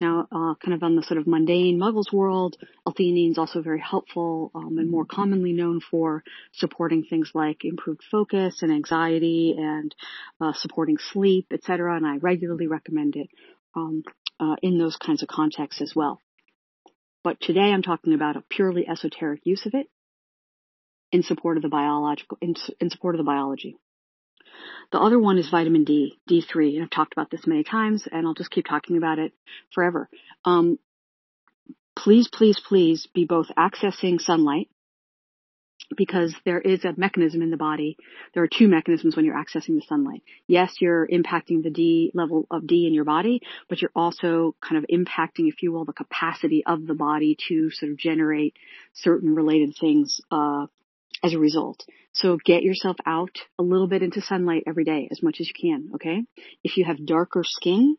Now, 0.01 0.27
uh, 0.31 0.55
kind 0.55 0.73
of 0.73 0.81
on 0.81 0.95
the 0.95 1.03
sort 1.03 1.19
of 1.19 1.27
mundane 1.27 1.79
muggles 1.79 2.11
world, 2.11 2.57
L-theanine 2.87 3.29
is 3.29 3.37
also 3.37 3.61
very 3.61 3.79
helpful 3.79 4.49
um, 4.55 4.79
and 4.79 4.89
more 4.89 5.05
commonly 5.05 5.53
known 5.53 5.79
for 5.79 6.23
supporting 6.53 7.03
things 7.03 7.29
like 7.35 7.63
improved 7.63 8.01
focus 8.09 8.63
and 8.63 8.71
anxiety 8.71 9.55
and 9.55 9.93
uh, 10.41 10.53
supporting 10.53 10.97
sleep, 10.97 11.49
etc. 11.53 11.95
And 11.95 12.07
I 12.07 12.17
regularly 12.17 12.65
recommend 12.65 13.15
it 13.15 13.29
um, 13.75 14.01
uh, 14.39 14.55
in 14.63 14.79
those 14.79 14.97
kinds 14.97 15.21
of 15.21 15.29
contexts 15.29 15.83
as 15.83 15.93
well. 15.95 16.19
But 17.23 17.39
today 17.39 17.71
I'm 17.71 17.83
talking 17.83 18.15
about 18.15 18.37
a 18.37 18.43
purely 18.49 18.87
esoteric 18.87 19.41
use 19.43 19.67
of 19.67 19.75
it 19.75 19.85
in 21.11 21.21
support 21.21 21.57
of 21.57 21.63
the 21.63 21.69
biological, 21.69 22.39
in, 22.41 22.55
in 22.79 22.89
support 22.89 23.13
of 23.13 23.19
the 23.19 23.23
biology. 23.23 23.77
The 24.91 24.99
other 24.99 25.19
one 25.19 25.37
is 25.37 25.49
vitamin 25.49 25.83
D, 25.83 26.19
D3. 26.29 26.75
And 26.75 26.83
I've 26.83 26.89
talked 26.89 27.13
about 27.13 27.31
this 27.31 27.47
many 27.47 27.63
times 27.63 28.07
and 28.11 28.27
I'll 28.27 28.33
just 28.33 28.51
keep 28.51 28.65
talking 28.65 28.97
about 28.97 29.19
it 29.19 29.33
forever. 29.73 30.09
Um, 30.45 30.79
please, 31.95 32.27
please, 32.31 32.59
please 32.59 33.07
be 33.13 33.25
both 33.25 33.47
accessing 33.57 34.19
sunlight 34.19 34.69
because 35.95 36.33
there 36.45 36.59
is 36.59 36.85
a 36.85 36.93
mechanism 36.95 37.41
in 37.41 37.51
the 37.51 37.57
body. 37.57 37.97
There 38.33 38.43
are 38.43 38.47
two 38.47 38.67
mechanisms 38.67 39.15
when 39.15 39.25
you're 39.25 39.35
accessing 39.35 39.75
the 39.75 39.83
sunlight. 39.87 40.23
Yes, 40.47 40.75
you're 40.79 41.07
impacting 41.07 41.63
the 41.63 41.69
D 41.69 42.11
level 42.13 42.47
of 42.49 42.67
D 42.67 42.87
in 42.87 42.93
your 42.93 43.03
body, 43.03 43.41
but 43.69 43.81
you're 43.81 43.91
also 43.95 44.55
kind 44.61 44.77
of 44.77 44.85
impacting, 44.89 45.47
if 45.47 45.61
you 45.61 45.71
will, 45.71 45.85
the 45.85 45.93
capacity 45.93 46.63
of 46.65 46.85
the 46.85 46.93
body 46.93 47.37
to 47.47 47.69
sort 47.71 47.91
of 47.91 47.97
generate 47.97 48.55
certain 48.93 49.35
related 49.35 49.75
things, 49.79 50.21
uh, 50.31 50.67
as 51.23 51.33
a 51.33 51.39
result. 51.39 51.85
So 52.13 52.37
get 52.43 52.63
yourself 52.63 52.97
out 53.05 53.37
a 53.57 53.63
little 53.63 53.87
bit 53.87 54.03
into 54.03 54.21
sunlight 54.21 54.63
every 54.67 54.83
day 54.83 55.07
as 55.11 55.23
much 55.23 55.37
as 55.39 55.47
you 55.47 55.53
can, 55.59 55.91
okay? 55.95 56.23
If 56.63 56.77
you 56.77 56.85
have 56.85 57.05
darker 57.05 57.43
skin, 57.45 57.97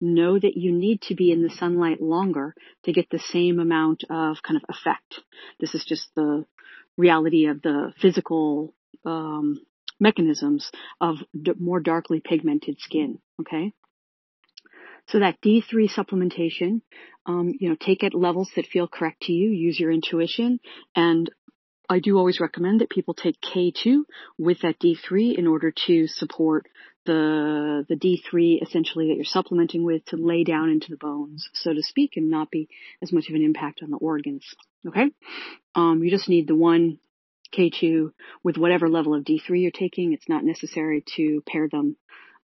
know 0.00 0.38
that 0.38 0.56
you 0.56 0.72
need 0.72 1.02
to 1.02 1.14
be 1.14 1.32
in 1.32 1.42
the 1.42 1.50
sunlight 1.50 2.00
longer 2.00 2.54
to 2.84 2.92
get 2.92 3.10
the 3.10 3.18
same 3.18 3.58
amount 3.58 4.04
of 4.08 4.36
kind 4.42 4.56
of 4.56 4.62
effect. 4.68 5.20
This 5.58 5.74
is 5.74 5.84
just 5.84 6.08
the 6.14 6.44
reality 6.96 7.46
of 7.46 7.62
the 7.62 7.92
physical 8.00 8.74
um, 9.04 9.60
mechanisms 9.98 10.70
of 11.00 11.16
d- 11.40 11.52
more 11.58 11.80
darkly 11.80 12.20
pigmented 12.20 12.78
skin, 12.80 13.18
okay? 13.40 13.72
So 15.08 15.20
that 15.20 15.40
D3 15.40 15.90
supplementation, 15.90 16.82
um, 17.26 17.54
you 17.58 17.70
know, 17.70 17.76
take 17.80 18.04
at 18.04 18.14
levels 18.14 18.50
that 18.56 18.66
feel 18.66 18.86
correct 18.86 19.22
to 19.22 19.32
you, 19.32 19.50
use 19.50 19.80
your 19.80 19.90
intuition, 19.90 20.60
and 20.94 21.30
I 21.88 22.00
do 22.00 22.18
always 22.18 22.40
recommend 22.40 22.80
that 22.80 22.90
people 22.90 23.14
take 23.14 23.40
K2 23.40 24.02
with 24.38 24.60
that 24.60 24.78
D3 24.78 25.36
in 25.38 25.46
order 25.46 25.72
to 25.86 26.06
support 26.06 26.66
the, 27.06 27.86
the 27.88 27.96
D3 27.96 28.62
essentially 28.62 29.08
that 29.08 29.16
you're 29.16 29.24
supplementing 29.24 29.84
with 29.84 30.04
to 30.06 30.16
lay 30.16 30.44
down 30.44 30.68
into 30.68 30.88
the 30.90 30.98
bones, 30.98 31.48
so 31.54 31.72
to 31.72 31.82
speak, 31.82 32.12
and 32.16 32.30
not 32.30 32.50
be 32.50 32.68
as 33.02 33.12
much 33.12 33.28
of 33.28 33.34
an 33.34 33.42
impact 33.42 33.80
on 33.82 33.90
the 33.90 33.96
organs. 33.96 34.44
Okay? 34.86 35.10
Um, 35.74 36.02
you 36.04 36.10
just 36.10 36.28
need 36.28 36.46
the 36.46 36.54
one 36.54 36.98
K2 37.56 38.12
with 38.42 38.58
whatever 38.58 38.88
level 38.88 39.14
of 39.14 39.24
D3 39.24 39.62
you're 39.62 39.70
taking. 39.70 40.12
It's 40.12 40.28
not 40.28 40.44
necessary 40.44 41.02
to 41.16 41.42
pair 41.46 41.68
them 41.68 41.96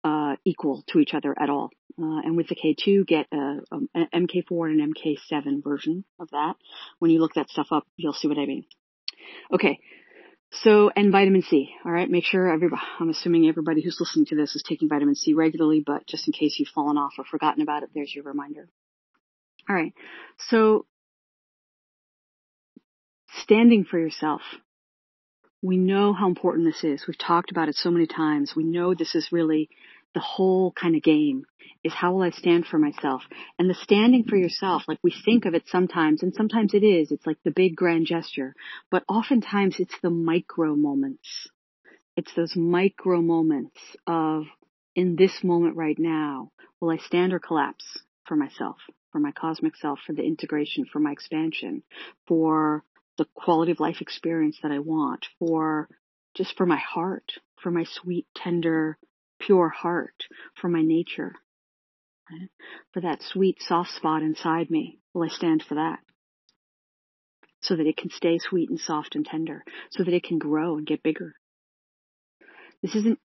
uh, 0.06 0.38
equal 0.46 0.84
to 0.88 1.00
each 1.00 1.14
other 1.14 1.36
at 1.38 1.50
all. 1.50 1.72
Uh, 2.00 2.22
and 2.24 2.38
with 2.38 2.48
the 2.48 2.56
K2, 2.56 3.06
get 3.06 3.28
a, 3.32 3.60
a, 3.72 4.08
MK4 4.16 4.72
and 4.72 4.82
an 4.82 4.94
MK7 4.94 5.64
version 5.64 6.06
of 6.20 6.30
that. 6.32 6.56
When 7.00 7.12
you 7.12 7.20
look 7.20 7.34
that 7.36 7.50
stuff 7.50 7.68
up, 7.72 7.86
you'll 7.98 8.14
see 8.14 8.28
what 8.28 8.40
I 8.40 8.46
mean. 8.46 8.66
Okay. 9.54 9.80
So, 10.62 10.92
and 10.96 11.12
vitamin 11.12 11.42
C, 11.42 11.70
all 11.84 11.92
right? 11.92 12.10
Make 12.10 12.26
sure 12.26 12.48
everybody, 12.48 12.82
I'm 13.00 13.10
assuming 13.10 13.48
everybody 13.48 13.82
who's 13.82 13.98
listening 14.00 14.28
to 14.28 14.36
this 14.36 14.56
is 14.56 14.64
taking 14.68 14.88
vitamin 14.88 15.16
C 15.16 15.34
regularly, 15.34 15.84
but 15.84 16.06
just 16.08 16.28
in 16.28 16.34
case 16.34 16.58
you've 16.60 16.70
fallen 16.70 16.98
off 16.98 17.14
or 17.18 17.24
forgotten 17.24 17.64
about 17.64 17.82
it, 17.82 17.90
there's 17.96 18.14
your 18.14 18.24
reminder. 18.24 18.70
All 19.68 19.76
right. 19.76 19.94
So, 20.50 20.86
standing 23.42 23.84
for 23.84 23.98
yourself. 23.98 24.42
We 25.62 25.78
know 25.78 26.14
how 26.14 26.28
important 26.28 26.68
this 26.68 26.84
is. 26.84 27.08
We've 27.08 27.18
talked 27.18 27.50
about 27.50 27.70
it 27.70 27.76
so 27.76 27.90
many 27.90 28.06
times. 28.06 28.54
We 28.56 28.66
know 28.66 28.94
this 28.94 29.16
is 29.16 29.30
really 29.32 29.70
the 30.14 30.20
whole 30.20 30.72
kind 30.72 30.96
of 30.96 31.04
game 31.04 31.46
is 31.84 31.94
how 31.94 32.14
will 32.14 32.22
I 32.22 32.30
stand 32.32 32.66
for 32.66 32.78
myself? 32.78 33.24
And 33.60 33.70
the 33.70 33.74
standing 33.74 34.24
for 34.24 34.36
yourself, 34.36 34.84
like 34.88 35.00
we 35.04 35.14
think 35.26 35.46
of 35.46 35.54
it 35.54 35.64
sometimes, 35.68 36.24
and 36.24 36.34
sometimes 36.34 36.74
it 36.74 36.84
is, 36.84 37.12
it's 37.12 37.26
like 37.26 37.38
the 37.44 37.52
big 37.52 37.76
grand 37.76 38.06
gesture, 38.06 38.54
but 38.90 39.04
oftentimes 39.10 39.76
it's 39.80 39.96
the 40.02 40.10
micro 40.10 40.76
moments. 40.76 41.50
It's 42.16 42.34
those 42.36 42.56
micro 42.56 43.22
moments 43.22 43.78
of, 44.06 44.44
in 44.96 45.16
this 45.16 45.44
moment 45.44 45.76
right 45.76 45.98
now, 45.98 46.52
will 46.80 46.92
I 46.92 46.98
stand 46.98 47.34
or 47.34 47.40
collapse 47.40 47.86
for 48.26 48.36
myself, 48.36 48.78
for 49.12 49.20
my 49.20 49.32
cosmic 49.32 49.76
self, 49.76 50.00
for 50.06 50.14
the 50.14 50.24
integration, 50.24 50.86
for 50.86 51.00
my 51.00 51.12
expansion, 51.12 51.84
for 52.28 52.84
the 53.18 53.26
quality 53.34 53.72
of 53.72 53.80
life 53.80 54.00
experience 54.00 54.58
that 54.62 54.72
I 54.72 54.80
want, 54.80 55.26
for 55.40 55.90
just 56.36 56.56
for 56.56 56.66
my 56.66 56.78
heart, 56.78 57.32
for 57.62 57.72
my 57.72 57.86
sweet, 57.86 58.28
tender, 58.36 58.98
pure 59.46 59.70
heart, 59.70 60.26
for 60.60 60.68
my 60.68 60.82
nature, 60.82 61.34
for 62.94 63.02
that 63.02 63.22
sweet 63.22 63.58
soft 63.62 63.92
spot 63.92 64.22
inside 64.22 64.70
me. 64.70 65.00
Will 65.14 65.24
I 65.24 65.28
stand 65.28 65.64
for 65.68 65.76
that? 65.76 66.00
So 67.62 67.76
that 67.76 67.88
it 67.88 67.98
can 67.98 68.10
stay 68.10 68.40
sweet 68.40 68.70
and 68.70 68.80
soft 68.80 69.16
and 69.16 69.26
tender, 69.26 69.64
so 69.92 70.04
that 70.04 70.14
it 70.14 70.24
can 70.24 70.38
grow 70.38 70.78
and 70.78 70.88
get 70.88 71.04
bigger. 71.04 71.34
This 72.82 72.96
isn't 72.96 73.20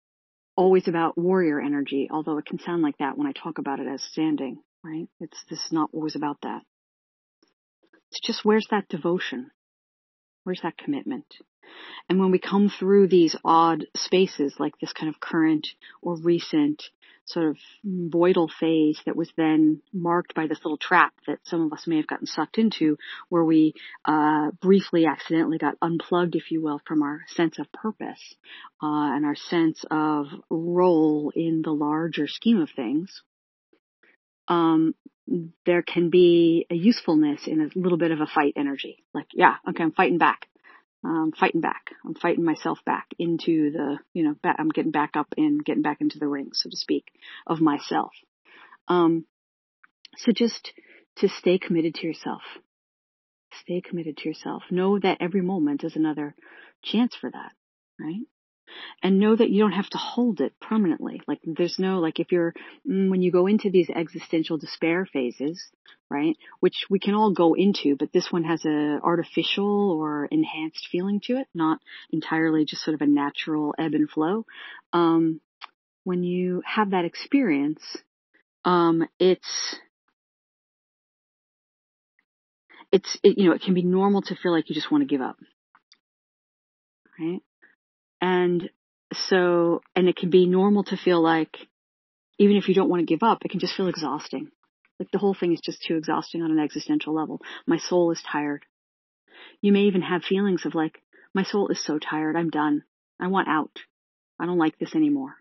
always 0.58 0.88
about 0.88 1.18
warrior 1.18 1.60
energy, 1.60 2.10
although 2.12 2.38
it 2.38 2.46
can 2.46 2.60
sound 2.60 2.82
like 2.82 2.98
that 2.98 3.18
when 3.18 3.28
I 3.28 3.32
talk 3.32 3.58
about 3.58 3.80
it 3.80 3.88
as 3.88 4.04
standing, 4.04 4.60
right? 4.84 5.08
It's, 5.20 5.38
this 5.50 5.60
is 5.60 5.72
not 5.72 5.90
always 5.94 6.16
about 6.16 6.38
that. 6.44 6.62
It's 8.12 8.26
just 8.26 8.46
where's 8.46 8.68
that 8.72 8.88
devotion? 8.88 9.52
Where's 10.46 10.62
that 10.62 10.78
commitment? 10.78 11.26
And 12.08 12.20
when 12.20 12.30
we 12.32 12.40
come 12.40 12.70
through 12.70 13.08
these 13.08 13.36
odd 13.44 13.88
spaces, 13.96 14.56
like 14.60 14.78
this 14.80 14.94
kind 14.94 15.10
of 15.10 15.20
current 15.20 15.68
or 16.04 16.16
recent 16.16 16.84
sort 17.26 17.48
of 17.48 17.58
voidal 17.84 18.48
phase 18.60 19.00
that 19.08 19.16
was 19.16 19.32
then 19.36 19.82
marked 19.92 20.36
by 20.36 20.46
this 20.46 20.60
little 20.64 20.78
trap 20.78 21.12
that 21.26 21.40
some 21.46 21.62
of 21.62 21.74
us 21.74 21.88
may 21.88 21.98
have 21.98 22.06
gotten 22.06 22.28
sucked 22.28 22.60
into, 22.60 22.98
where 23.30 23.44
we 23.44 23.74
uh, 24.06 24.52
briefly 24.62 25.08
accidentally 25.08 25.58
got 25.58 25.76
unplugged, 25.82 26.36
if 26.36 26.52
you 26.52 26.62
will, 26.62 26.80
from 26.86 27.02
our 27.02 27.22
sense 27.30 27.58
of 27.58 27.72
purpose 27.72 28.36
uh, 28.84 29.16
and 29.16 29.26
our 29.26 29.36
sense 29.36 29.84
of 29.90 30.28
role 30.52 31.32
in 31.36 31.64
the 31.64 31.74
larger 31.74 32.28
scheme 32.28 32.62
of 32.62 32.70
things. 32.76 33.24
Um, 34.48 34.94
there 35.66 35.82
can 35.82 36.10
be 36.10 36.66
a 36.70 36.76
usefulness 36.76 37.48
in 37.48 37.62
a 37.62 37.80
little 37.80 37.98
bit 37.98 38.12
of 38.12 38.22
a 38.22 38.28
fight 38.28 38.54
energy. 38.56 39.04
Like, 39.14 39.28
yeah, 39.34 39.56
okay, 39.70 39.84
I'm 39.84 39.92
fighting 39.92 40.18
back. 40.18 40.48
I'm 41.04 41.32
fighting 41.32 41.62
back. 41.62 41.92
I'm 42.06 42.16
fighting 42.16 42.44
myself 42.44 42.80
back 42.86 43.08
into 43.20 43.72
the, 43.72 44.00
you 44.14 44.24
know, 44.24 44.36
back, 44.42 44.56
I'm 44.58 44.70
getting 44.70 44.92
back 44.92 45.16
up 45.16 45.28
and 45.38 45.64
getting 45.64 45.84
back 45.84 46.02
into 46.02 46.20
the 46.20 46.28
ring, 46.28 46.50
so 46.54 46.70
to 46.70 46.78
speak, 46.78 47.06
of 47.46 47.62
myself. 47.62 48.12
Um, 48.88 49.26
so 50.18 50.32
just 50.32 50.74
to 51.18 51.30
stay 51.30 51.60
committed 51.60 51.96
to 51.96 52.08
yourself. 52.08 52.42
Stay 53.62 53.82
committed 53.82 54.18
to 54.18 54.28
yourself. 54.30 54.64
Know 54.70 55.00
that 55.00 55.18
every 55.22 55.42
moment 55.42 55.84
is 55.84 55.96
another 55.96 56.36
chance 56.84 57.16
for 57.16 57.30
that, 57.30 57.52
right? 58.00 58.26
And 59.04 59.20
know 59.20 59.36
that 59.36 59.50
you 59.50 59.60
don't 59.60 59.72
have 59.72 59.90
to 59.90 59.98
hold 59.98 60.42
it 60.42 60.54
permanently. 60.60 61.22
Like 61.28 61.40
there's 61.46 61.78
no, 61.80 62.00
like 62.00 62.20
if 62.20 62.32
you're, 62.32 62.54
mm, 62.90 63.10
when 63.10 63.22
you 63.22 63.32
go 63.32 63.48
into 63.48 63.70
these 63.70 63.90
existential 63.90 64.58
despair 64.58 65.08
phases, 65.12 65.64
right, 66.10 66.36
which 66.60 66.86
we 66.90 67.00
can 67.00 67.16
all 67.16 67.32
go 67.32 67.54
into, 67.56 67.96
but 67.96 68.12
this 68.14 68.32
one 68.32 68.44
has 68.44 68.64
a 68.66 69.00
artificial 69.04 69.92
or 69.92 70.26
enhanced 70.26 70.88
feeling 70.92 71.22
to 71.26 71.38
it, 71.38 71.48
not 71.54 71.80
entirely 72.12 72.66
just 72.66 72.84
sort 72.84 72.96
of 72.96 73.02
a 73.02 73.08
natural 73.08 73.74
ebb 73.78 73.94
and 73.94 74.10
flow. 74.10 74.46
Um, 74.94 75.42
when 76.04 76.24
you 76.24 76.62
have 76.66 76.92
that 76.92 77.06
experience, 77.06 77.82
um, 78.64 79.08
it's, 79.20 79.76
it's, 82.92 83.18
it, 83.24 83.38
you 83.38 83.46
know, 83.46 83.56
it 83.56 83.62
can 83.62 83.74
be 83.74 83.82
normal 83.82 84.22
to 84.24 84.36
feel 84.36 84.52
like 84.52 84.70
you 84.70 84.76
just 84.76 84.92
want 84.92 85.02
to 85.02 85.08
give 85.08 85.22
up. 85.22 85.38
Right? 87.20 87.42
And 88.26 88.72
so, 89.14 89.84
and 89.96 90.10
it 90.10 90.16
can 90.16 90.32
be 90.32 90.48
normal 90.48 90.84
to 90.86 90.98
feel 90.98 91.22
like, 91.22 91.56
even 92.40 92.56
if 92.58 92.68
you 92.68 92.74
don't 92.74 92.90
want 92.90 93.02
to 93.02 93.06
give 93.06 93.22
up, 93.22 93.46
it 93.46 93.52
can 93.52 93.60
just 93.60 93.76
feel 93.76 93.88
exhausting. 93.88 94.50
Like 95.00 95.12
the 95.12 95.20
whole 95.20 95.36
thing 95.36 95.54
is 95.54 95.62
just 95.62 95.84
too 95.84 95.96
exhausting 95.96 96.42
on 96.42 96.50
an 96.50 96.58
existential 96.58 97.14
level. 97.14 97.40
My 97.68 97.78
soul 97.78 98.10
is 98.10 98.24
tired. 98.24 98.66
You 99.62 99.72
may 99.72 99.82
even 99.82 100.02
have 100.02 100.24
feelings 100.24 100.66
of 100.66 100.74
like, 100.74 101.04
my 101.36 101.44
soul 101.44 101.68
is 101.68 101.86
so 101.86 102.00
tired. 102.00 102.36
I'm 102.36 102.50
done. 102.50 102.84
I 103.20 103.28
want 103.28 103.48
out. 103.48 103.78
I 104.40 104.48
don't 104.48 104.58
like 104.58 104.80
this 104.80 104.96
anymore. 104.96 105.36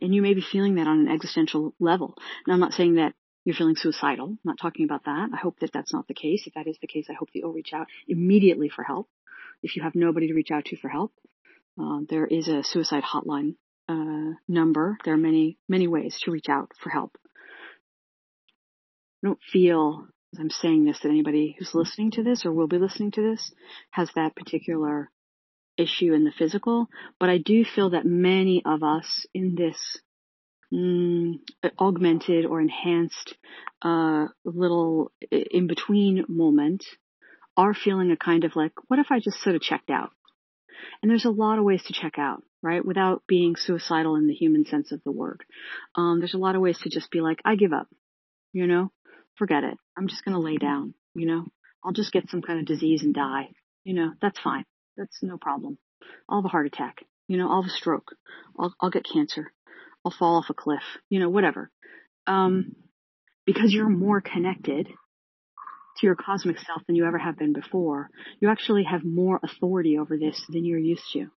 And 0.00 0.14
you 0.14 0.22
may 0.22 0.32
be 0.32 0.40
feeling 0.40 0.76
that 0.76 0.86
on 0.86 1.00
an 1.00 1.12
existential 1.12 1.74
level. 1.78 2.14
Now, 2.46 2.54
I'm 2.54 2.60
not 2.60 2.72
saying 2.72 2.94
that 2.94 3.12
you're 3.44 3.54
feeling 3.54 3.76
suicidal. 3.76 4.28
I'm 4.28 4.38
not 4.42 4.58
talking 4.58 4.86
about 4.86 5.04
that. 5.04 5.28
I 5.34 5.36
hope 5.36 5.58
that 5.60 5.72
that's 5.74 5.92
not 5.92 6.08
the 6.08 6.14
case. 6.14 6.44
If 6.46 6.54
that 6.54 6.66
is 6.66 6.78
the 6.80 6.86
case, 6.86 7.08
I 7.10 7.12
hope 7.12 7.28
that 7.32 7.40
you'll 7.40 7.52
reach 7.52 7.74
out 7.74 7.88
immediately 8.08 8.70
for 8.70 8.82
help. 8.82 9.10
If 9.62 9.76
you 9.76 9.82
have 9.82 9.94
nobody 9.94 10.28
to 10.28 10.34
reach 10.34 10.50
out 10.50 10.66
to 10.66 10.76
for 10.76 10.88
help, 10.88 11.12
uh, 11.80 12.00
there 12.08 12.26
is 12.26 12.48
a 12.48 12.62
suicide 12.62 13.02
hotline 13.02 13.56
uh, 13.88 14.34
number. 14.48 14.96
There 15.04 15.14
are 15.14 15.18
many, 15.18 15.58
many 15.68 15.88
ways 15.88 16.18
to 16.22 16.30
reach 16.30 16.48
out 16.48 16.72
for 16.82 16.90
help. 16.90 17.16
I 19.22 19.28
don't 19.28 19.40
feel, 19.52 20.06
as 20.32 20.40
I'm 20.40 20.50
saying 20.50 20.84
this, 20.84 21.00
that 21.00 21.08
anybody 21.08 21.56
who's 21.58 21.74
listening 21.74 22.12
to 22.12 22.22
this 22.22 22.44
or 22.44 22.52
will 22.52 22.68
be 22.68 22.78
listening 22.78 23.10
to 23.12 23.22
this 23.22 23.52
has 23.90 24.10
that 24.14 24.36
particular 24.36 25.10
issue 25.76 26.12
in 26.12 26.24
the 26.24 26.32
physical, 26.36 26.88
but 27.20 27.28
I 27.28 27.38
do 27.38 27.64
feel 27.64 27.90
that 27.90 28.06
many 28.06 28.62
of 28.64 28.82
us 28.82 29.26
in 29.34 29.54
this 29.54 29.98
mm, 30.72 31.34
augmented 31.78 32.46
or 32.46 32.60
enhanced 32.60 33.36
uh, 33.82 34.26
little 34.44 35.12
in 35.30 35.66
between 35.66 36.24
moment 36.28 36.84
are 37.56 37.74
feeling 37.74 38.10
a 38.10 38.16
kind 38.16 38.44
of 38.44 38.56
like, 38.56 38.72
what 38.88 38.98
if 38.98 39.06
I 39.10 39.20
just 39.20 39.40
sort 39.40 39.56
of 39.56 39.62
checked 39.62 39.90
out? 39.90 40.10
And 41.02 41.10
there's 41.10 41.24
a 41.24 41.30
lot 41.30 41.58
of 41.58 41.64
ways 41.64 41.82
to 41.84 41.92
check 41.92 42.18
out, 42.18 42.42
right? 42.62 42.84
Without 42.84 43.22
being 43.26 43.56
suicidal 43.56 44.16
in 44.16 44.26
the 44.26 44.34
human 44.34 44.64
sense 44.66 44.92
of 44.92 45.02
the 45.04 45.12
word. 45.12 45.44
Um, 45.94 46.18
there's 46.18 46.34
a 46.34 46.38
lot 46.38 46.54
of 46.54 46.62
ways 46.62 46.78
to 46.82 46.90
just 46.90 47.10
be 47.10 47.20
like, 47.20 47.40
I 47.44 47.56
give 47.56 47.72
up, 47.72 47.88
you 48.52 48.66
know, 48.66 48.90
forget 49.36 49.64
it. 49.64 49.78
I'm 49.96 50.08
just 50.08 50.24
going 50.24 50.34
to 50.34 50.40
lay 50.40 50.56
down, 50.56 50.94
you 51.14 51.26
know, 51.26 51.46
I'll 51.84 51.92
just 51.92 52.12
get 52.12 52.28
some 52.30 52.42
kind 52.42 52.60
of 52.60 52.66
disease 52.66 53.02
and 53.02 53.14
die, 53.14 53.50
you 53.84 53.94
know, 53.94 54.12
that's 54.20 54.40
fine. 54.40 54.64
That's 54.96 55.18
no 55.22 55.38
problem. 55.38 55.78
I'll 56.28 56.40
have 56.40 56.46
a 56.46 56.48
heart 56.48 56.66
attack, 56.66 57.04
you 57.28 57.36
know, 57.36 57.50
I'll 57.50 57.62
have 57.62 57.70
a 57.70 57.74
stroke. 57.74 58.14
I'll, 58.58 58.74
I'll 58.80 58.90
get 58.90 59.06
cancer. 59.10 59.52
I'll 60.04 60.14
fall 60.16 60.36
off 60.36 60.50
a 60.50 60.54
cliff, 60.54 60.82
you 61.08 61.20
know, 61.20 61.28
whatever. 61.28 61.70
Um, 62.26 62.76
because 63.44 63.72
you're 63.72 63.88
more 63.88 64.20
connected 64.20 64.88
to 65.98 66.06
your 66.06 66.16
cosmic 66.16 66.58
self 66.58 66.82
than 66.86 66.96
you 66.96 67.06
ever 67.06 67.18
have 67.18 67.38
been 67.38 67.52
before. 67.52 68.10
You 68.40 68.50
actually 68.50 68.84
have 68.84 69.04
more 69.04 69.40
authority 69.42 69.98
over 69.98 70.16
this 70.16 70.40
than 70.48 70.64
you're 70.64 70.78
used 70.78 71.04
to. 71.12 71.30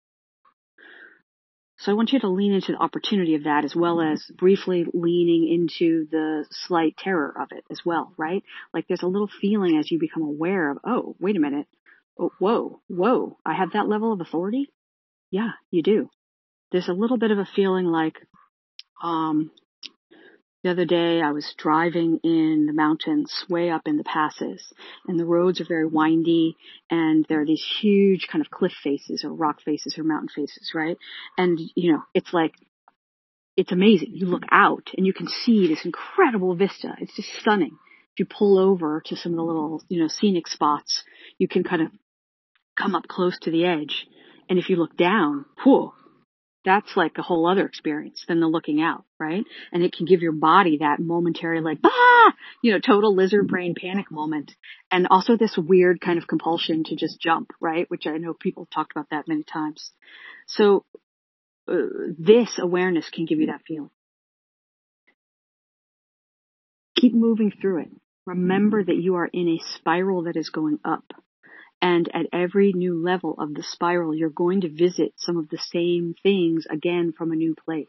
So 1.79 1.93
I 1.93 1.95
want 1.95 2.13
you 2.13 2.21
to 2.21 2.29
lean 2.29 2.55
into 2.55 2.73
the 2.73 2.79
opportunity 2.79 3.35
of 3.35 3.45
that 3.45 3.65
as 3.65 3.77
well 3.77 4.01
as 4.01 4.25
briefly 4.39 4.87
leaning 4.95 5.47
into 5.53 6.07
the 6.11 6.47
slight 6.51 6.97
terror 6.97 7.35
of 7.39 7.49
it 7.53 7.65
as 7.71 7.81
well, 7.85 8.15
right? 8.17 8.43
Like 8.73 8.89
there's 8.89 9.03
a 9.03 9.09
little 9.09 9.29
feeling 9.41 9.77
as 9.77 9.91
you 9.91 9.99
become 9.99 10.23
aware 10.23 10.71
of, 10.71 10.79
oh, 10.85 11.17
wait 11.21 11.37
a 11.37 11.41
minute. 11.41 11.67
Oh, 12.19 12.33
whoa, 12.39 12.81
whoa, 12.89 13.37
I 13.45 13.53
have 13.53 13.73
that 13.73 13.89
level 13.89 14.13
of 14.13 14.23
authority? 14.23 14.71
Yeah, 15.31 15.51
you 15.71 15.83
do. 15.83 16.09
There's 16.73 16.89
a 16.89 16.95
little 16.95 17.19
bit 17.19 17.31
of 17.31 17.39
a 17.39 17.49
feeling 17.55 17.85
like, 17.85 18.17
um, 19.03 19.51
the 20.67 20.73
other 20.73 20.85
day 20.85 21.23
I 21.23 21.31
was 21.31 21.55
driving 21.57 22.19
in 22.25 22.65
the 22.67 22.73
mountains 22.73 23.45
way 23.49 23.71
up 23.71 23.83
in 23.87 23.99
the 23.99 24.03
passes 24.03 24.61
and 25.07 25.17
the 25.17 25.25
roads 25.25 25.61
are 25.61 25.67
very 25.67 25.87
windy 25.87 26.57
and 26.91 27.25
there 27.29 27.41
are 27.41 27.47
these 27.47 27.65
huge 27.81 28.27
kind 28.31 28.45
of 28.45 28.51
cliff 28.51 28.73
faces 28.83 29.23
or 29.23 29.33
rock 29.33 29.61
faces 29.65 29.97
or 29.97 30.03
mountain 30.03 30.29
faces, 30.35 30.73
right? 30.75 30.99
And 31.39 31.61
you 31.77 31.93
know, 31.93 32.03
it's 32.15 32.33
like, 32.33 32.55
it's 33.57 33.71
amazing. 33.71 34.11
You 34.15 34.27
look 34.27 34.43
out 34.51 34.91
and 34.97 35.07
you 35.07 35.13
can 35.13 35.29
see 35.29 35.69
this 35.69 35.85
incredible 35.85 36.57
vista. 36.57 36.97
It's 37.01 37.15
just 37.15 37.29
stunning. 37.41 37.79
If 38.15 38.19
you 38.19 38.27
pull 38.27 38.59
over 38.59 39.05
to 39.07 39.17
some 39.17 39.33
of 39.33 39.37
the 39.37 39.45
little, 39.45 39.85
you 39.89 40.01
know, 40.03 40.09
scenic 40.09 40.49
spots, 40.49 41.05
you 41.39 41.47
can 41.47 41.63
kind 41.63 41.83
of 41.83 41.89
come 42.77 42.97
up 42.97 43.07
close 43.07 43.39
to 43.43 43.53
the 43.53 43.65
edge. 43.67 44.09
And 44.49 44.59
if 44.59 44.69
you 44.69 44.75
look 44.75 44.97
down, 44.97 45.45
whoa, 45.65 45.95
that's 46.67 46.97
like 46.97 47.17
a 47.17 47.23
whole 47.23 47.49
other 47.49 47.65
experience 47.65 48.25
than 48.27 48.41
the 48.41 48.49
looking 48.49 48.83
out, 48.83 49.05
right? 49.19 49.45
And 49.73 49.85
it 49.85 49.95
can 49.97 50.05
give 50.05 50.21
your 50.21 50.33
body 50.33 50.79
that 50.81 50.99
momentary 50.99 51.61
like, 51.61 51.79
ah, 51.85 52.33
you 52.61 52.73
know, 52.73 52.81
total 52.81 53.15
lizard 53.15 53.47
brain 53.47 53.75
panic 53.81 54.11
moment. 54.11 54.53
And 54.91 55.07
also 55.09 55.37
this 55.37 55.57
weird 55.57 56.01
kind 56.01 56.19
of 56.19 56.27
compulsion 56.27 56.83
to 56.85 56.97
just 56.97 57.21
jump, 57.21 57.53
right? 57.61 57.89
Which 57.89 58.07
I 58.07 58.19
know 58.19 58.35
people 58.35 58.65
have 58.65 58.71
talked 58.71 58.93
about 58.93 59.11
that 59.11 59.29
many 59.29 59.45
times. 59.45 59.93
So 60.49 60.85
uh, 61.69 61.75
this 62.19 62.59
awareness 62.59 63.09
can 63.11 63.27
give 63.27 63.39
you 63.39 63.47
that 63.47 63.63
feeling. 63.67 63.91
Keep 66.97 67.15
moving 67.15 67.53
through 67.53 67.83
it. 67.83 67.91
Remember 68.27 68.83
that 68.83 68.97
you 68.97 69.15
are 69.15 69.31
in 69.33 69.49
a 69.49 69.77
spiral 69.77 70.25
that 70.25 70.37
is 70.37 70.51
going 70.51 70.81
up. 70.85 71.05
And 71.81 72.09
at 72.15 72.27
every 72.33 72.73
new 72.73 73.03
level 73.03 73.35
of 73.39 73.55
the 73.55 73.63
spiral, 73.63 74.15
you're 74.15 74.31
going 74.31 74.63
to 74.63 74.69
visit 74.69 75.13
some 75.17 75.37
of 75.37 75.49
the 75.49 75.59
same 75.59 76.15
things 76.23 76.67
again 76.69 77.13
from 77.17 77.33
a 77.33 77.37
new 77.37 77.55
place. 77.55 77.87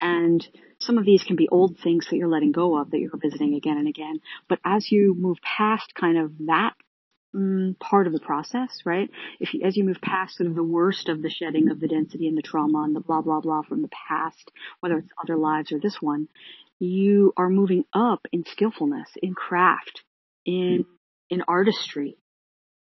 And 0.00 0.46
some 0.80 0.98
of 0.98 1.04
these 1.04 1.22
can 1.22 1.36
be 1.36 1.48
old 1.48 1.78
things 1.78 2.08
that 2.10 2.16
you're 2.16 2.28
letting 2.28 2.52
go 2.52 2.76
of 2.76 2.90
that 2.90 2.98
you're 2.98 3.16
visiting 3.16 3.54
again 3.54 3.78
and 3.78 3.88
again. 3.88 4.20
But 4.48 4.58
as 4.64 4.90
you 4.90 5.14
move 5.16 5.38
past 5.42 5.94
kind 5.94 6.18
of 6.18 6.32
that 6.46 6.74
mm, 7.34 7.78
part 7.78 8.08
of 8.08 8.12
the 8.12 8.20
process, 8.20 8.82
right? 8.84 9.08
If 9.38 9.54
you, 9.54 9.60
as 9.64 9.76
you 9.76 9.84
move 9.84 10.00
past 10.02 10.36
sort 10.36 10.48
of 10.48 10.56
the 10.56 10.64
worst 10.64 11.08
of 11.08 11.22
the 11.22 11.30
shedding 11.30 11.70
of 11.70 11.78
the 11.78 11.86
density 11.86 12.26
and 12.26 12.36
the 12.36 12.42
trauma 12.42 12.82
and 12.82 12.96
the 12.96 13.00
blah 13.00 13.20
blah 13.20 13.40
blah 13.40 13.62
from 13.62 13.82
the 13.82 13.90
past, 14.08 14.50
whether 14.80 14.98
it's 14.98 15.12
other 15.22 15.36
lives 15.36 15.70
or 15.70 15.78
this 15.78 15.98
one, 16.00 16.28
you 16.80 17.32
are 17.36 17.48
moving 17.48 17.84
up 17.92 18.26
in 18.32 18.44
skillfulness, 18.44 19.08
in 19.22 19.34
craft, 19.34 20.02
in 20.44 20.84
in 21.30 21.42
artistry, 21.46 22.16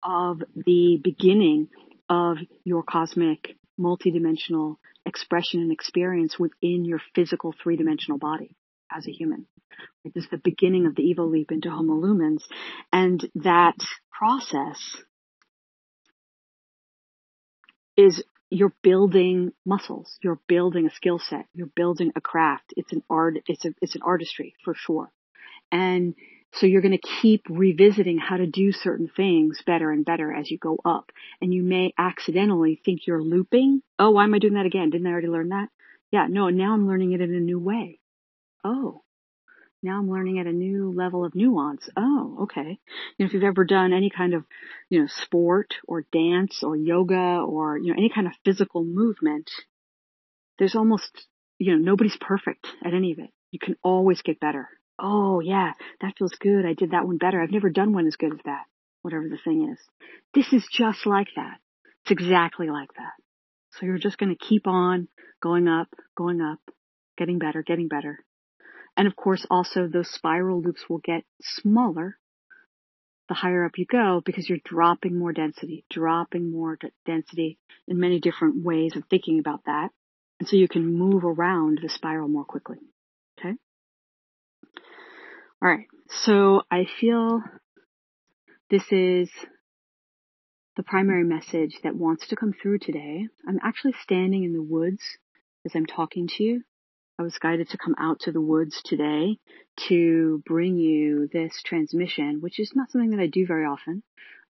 of 0.07 0.38
the 0.55 1.01
beginning 1.03 1.69
of 2.09 2.37
your 2.64 2.85
cosmic 2.85 3.57
multidimensional 3.79 4.77
expression 5.05 5.61
and 5.61 5.73
experience 5.73 6.38
within 6.38 6.85
your 6.85 7.01
physical 7.14 7.53
three-dimensional 7.62 8.19
body 8.19 8.57
as 8.90 9.07
a 9.07 9.11
human. 9.11 9.47
This 10.05 10.25
is 10.25 10.31
the 10.31 10.40
beginning 10.42 10.87
of 10.87 10.95
the 10.95 11.03
Evo 11.03 11.29
leap 11.29 11.51
into 11.51 11.71
Homo 11.71 11.95
lumens. 11.95 12.42
And 12.92 13.29
that 13.35 13.75
process 14.11 14.79
is 17.97 18.23
you're 18.49 18.75
building 18.83 19.53
muscles, 19.64 20.16
you're 20.23 20.40
building 20.47 20.87
a 20.87 20.95
skill 20.95 21.19
set, 21.19 21.47
you're 21.53 21.71
building 21.75 22.12
a 22.14 22.21
craft. 22.21 22.73
It's 22.77 22.92
an 22.92 23.03
art, 23.11 23.38
it's 23.49 23.64
a, 23.64 23.75
it's 23.83 23.97
an 23.97 24.03
artistry 24.05 24.55
for 24.64 24.75
sure. 24.77 25.11
And 25.73 26.14
so 26.57 26.66
you're 26.66 26.83
going 26.83 26.99
to 26.99 27.09
keep 27.21 27.42
revisiting 27.51 28.19
how 28.19 28.38
to 28.38 28.47
do 28.47 28.73
certain 28.73 29.11
things 29.14 29.62
better 29.66 29.90
and 29.90 30.05
better 30.05 30.33
as 30.33 30.51
you 30.51 30.59
go 30.59 30.79
up. 30.85 31.12
And 31.40 31.53
you 31.53 31.62
may 31.62 31.92
accidentally 31.99 32.81
think 32.83 33.07
you're 33.07 33.23
looping. 33.23 33.83
Oh, 33.99 34.12
why 34.12 34.25
am 34.25 34.35
I 34.35 34.38
doing 34.38 34.55
that 34.55 34.66
again? 34.66 34.90
Didn't 34.90 35.07
I 35.07 35.11
already 35.11 35.29
learn 35.29 35.51
that? 35.51 35.69
Yeah, 36.11 36.27
no, 36.29 36.49
now 36.49 36.73
I'm 36.73 36.88
learning 36.88 37.12
it 37.12 37.21
in 37.21 37.35
a 37.35 37.40
new 37.40 37.59
way. 37.59 37.99
Oh, 38.64 39.03
now 39.83 39.99
I'm 39.99 40.11
learning 40.11 40.38
at 40.38 40.47
a 40.47 40.53
new 40.53 40.92
level 40.92 41.25
of 41.25 41.35
nuance. 41.35 41.88
Oh, 41.97 42.38
okay. 42.45 42.79
You 43.16 43.25
know, 43.25 43.27
if 43.27 43.35
you've 43.35 43.42
ever 43.42 43.64
done 43.64 43.92
any 43.92 44.09
kind 44.09 44.33
of, 44.33 44.45
you 44.88 45.01
know, 45.01 45.09
sport 45.09 45.75
or 45.87 46.07
dance 46.11 46.62
or 46.62 46.75
yoga 46.75 47.42
or, 47.47 47.77
you 47.77 47.88
know, 47.88 47.99
any 47.99 48.09
kind 48.09 48.27
of 48.27 48.33
physical 48.45 48.83
movement, 48.83 49.51
there's 50.59 50.75
almost, 50.75 51.27
you 51.59 51.73
know, 51.73 51.79
nobody's 51.79 52.16
perfect 52.19 52.66
at 52.85 52.95
any 52.95 53.12
of 53.12 53.19
it. 53.19 53.31
You 53.51 53.59
can 53.59 53.77
always 53.83 54.23
get 54.23 54.40
better 54.40 54.69
oh 54.99 55.41
yeah, 55.41 55.73
that 56.01 56.15
feels 56.19 56.35
good. 56.41 56.65
I 56.67 56.75
did 56.75 56.93
that 56.93 57.07
one 57.07 57.19
better. 57.19 57.41
I've 57.41 57.51
never 57.51 57.71
done 57.71 57.93
one 57.93 58.07
as 58.07 58.17
good 58.17 58.33
as 58.33 58.41
that. 58.45 58.65
Whatever 59.03 59.29
the 59.29 59.39
thing 59.43 59.71
is. 59.73 59.79
This 60.35 60.53
is 60.53 60.67
just 60.71 61.07
like 61.07 61.29
that. 61.37 61.59
It's 62.05 62.11
exactly 62.11 62.69
like 62.69 62.93
that. 62.97 63.13
So 63.73 63.87
you're 63.87 63.99
just 63.99 64.19
going 64.19 64.35
to 64.35 64.45
keep 64.45 64.67
on 64.67 65.09
going 65.43 65.69
up, 65.69 65.89
going 66.17 66.41
up, 66.41 66.61
getting 67.17 67.39
better, 67.39 67.63
getting 67.63 67.89
better. 67.89 68.25
And 68.97 69.07
of 69.07 69.15
course 69.15 69.47
also 69.51 69.87
those 69.87 70.11
spiral 70.11 70.61
loops 70.63 70.85
will 70.89 71.01
get 71.05 71.25
smaller 71.43 72.19
the 73.29 73.35
higher 73.35 73.65
up 73.65 73.73
you 73.77 73.87
go 73.87 74.23
because 74.25 74.49
you're 74.49 74.59
dropping 74.65 75.19
more 75.19 75.33
density, 75.33 75.85
dropping 75.91 76.51
more 76.51 76.77
d- 76.77 76.89
density 77.05 77.59
in 77.89 77.99
many 77.99 78.21
different 78.21 78.65
ways 78.65 78.95
of 78.97 79.03
thinking 79.11 79.39
about 79.39 79.65
that. 79.67 79.89
And 80.39 80.49
so 80.49 80.57
you 80.57 80.69
can 80.69 80.97
move 80.97 81.25
around 81.25 81.81
the 81.83 81.89
spiral 81.89 82.29
more 82.29 82.45
quickly. 82.45 82.79
Okay. 83.39 83.57
All 85.62 85.69
right. 85.69 85.87
So 86.09 86.62
I 86.71 86.87
feel 87.01 87.42
this 88.71 88.85
is 88.90 89.31
the 90.77 90.83
primary 90.83 91.25
message 91.25 91.79
that 91.83 91.97
wants 91.97 92.29
to 92.29 92.37
come 92.37 92.53
through 92.53 92.79
today. 92.79 93.27
I'm 93.49 93.59
actually 93.62 93.95
standing 94.03 94.45
in 94.45 94.53
the 94.53 94.62
woods 94.62 95.03
as 95.64 95.73
I'm 95.75 95.87
talking 95.87 96.29
to 96.29 96.42
you. 96.42 96.62
I 97.19 97.23
was 97.23 97.38
guided 97.38 97.71
to 97.71 97.79
come 97.79 97.95
out 97.99 98.21
to 98.21 98.33
the 98.33 98.42
woods 98.42 98.83
today 98.85 99.38
to 99.88 100.42
bring 100.45 100.77
you 100.77 101.29
this 101.33 101.62
transmission, 101.64 102.40
which 102.40 102.61
is 102.61 102.73
not 102.75 102.90
something 102.90 103.11
that 103.11 103.21
I 103.21 103.27
do 103.27 103.47
very 103.47 103.64
often. 103.64 104.03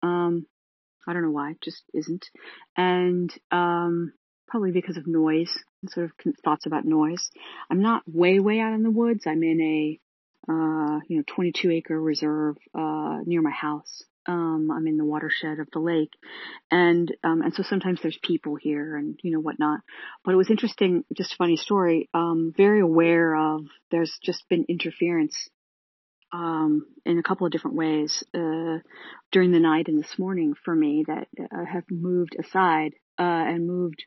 Um, 0.01 0.45
I 1.05 1.11
don't 1.11 1.23
know 1.23 1.31
why, 1.31 1.51
it 1.51 1.61
just 1.61 1.83
isn't. 1.93 2.25
And 2.77 3.33
um, 3.51 4.13
probably 4.47 4.71
because 4.71 4.97
of 4.97 5.08
noise 5.08 5.58
sort 5.89 6.06
of 6.06 6.34
thoughts 6.43 6.65
about 6.65 6.86
noise. 6.86 7.29
I'm 7.69 7.82
not 7.82 8.03
way, 8.08 8.39
way 8.39 8.60
out 8.60 8.73
in 8.73 8.84
the 8.84 8.91
woods. 8.91 9.25
I'm 9.27 9.43
in 9.43 9.62
a 9.62 9.99
uh, 10.49 10.99
you 11.08 11.17
know, 11.17 11.23
22 11.27 11.71
acre 11.71 11.99
reserve, 11.99 12.58
uh, 12.77 13.19
near 13.25 13.41
my 13.41 13.51
house. 13.51 14.03
Um, 14.25 14.69
I'm 14.71 14.88
in 14.88 14.97
the 14.97 15.06
watershed 15.06 15.60
of 15.60 15.67
the 15.73 15.79
lake 15.79 16.12
and, 16.71 17.13
um, 17.25 17.41
and 17.41 17.53
so 17.53 17.62
sometimes 17.63 17.99
there's 18.01 18.17
people 18.23 18.56
here 18.56 18.95
and, 18.95 19.19
you 19.21 19.32
know, 19.32 19.41
whatnot. 19.41 19.82
But 20.23 20.34
it 20.34 20.38
was 20.38 20.49
interesting, 20.49 21.03
just 21.15 21.34
a 21.34 21.36
funny 21.36 21.58
story, 21.58 22.10
um, 22.13 22.53
very 22.56 22.79
aware 22.79 23.36
of 23.36 23.65
there's 23.91 24.17
just 24.23 24.47
been 24.47 24.65
interference, 24.69 25.36
um, 26.32 26.86
in 27.06 27.19
a 27.19 27.23
couple 27.23 27.45
of 27.45 27.51
different 27.51 27.75
ways, 27.75 28.23
uh, 28.34 28.79
during 29.34 29.51
the 29.51 29.60
night 29.60 29.89
and 29.89 29.99
this 30.01 30.17
morning 30.17 30.53
for 30.63 30.73
me 30.73 31.03
that 31.06 31.27
uh, 31.39 31.65
have 31.65 31.84
moved 31.91 32.36
aside, 32.39 32.93
uh, 33.19 33.23
and 33.23 33.67
moved 33.67 34.06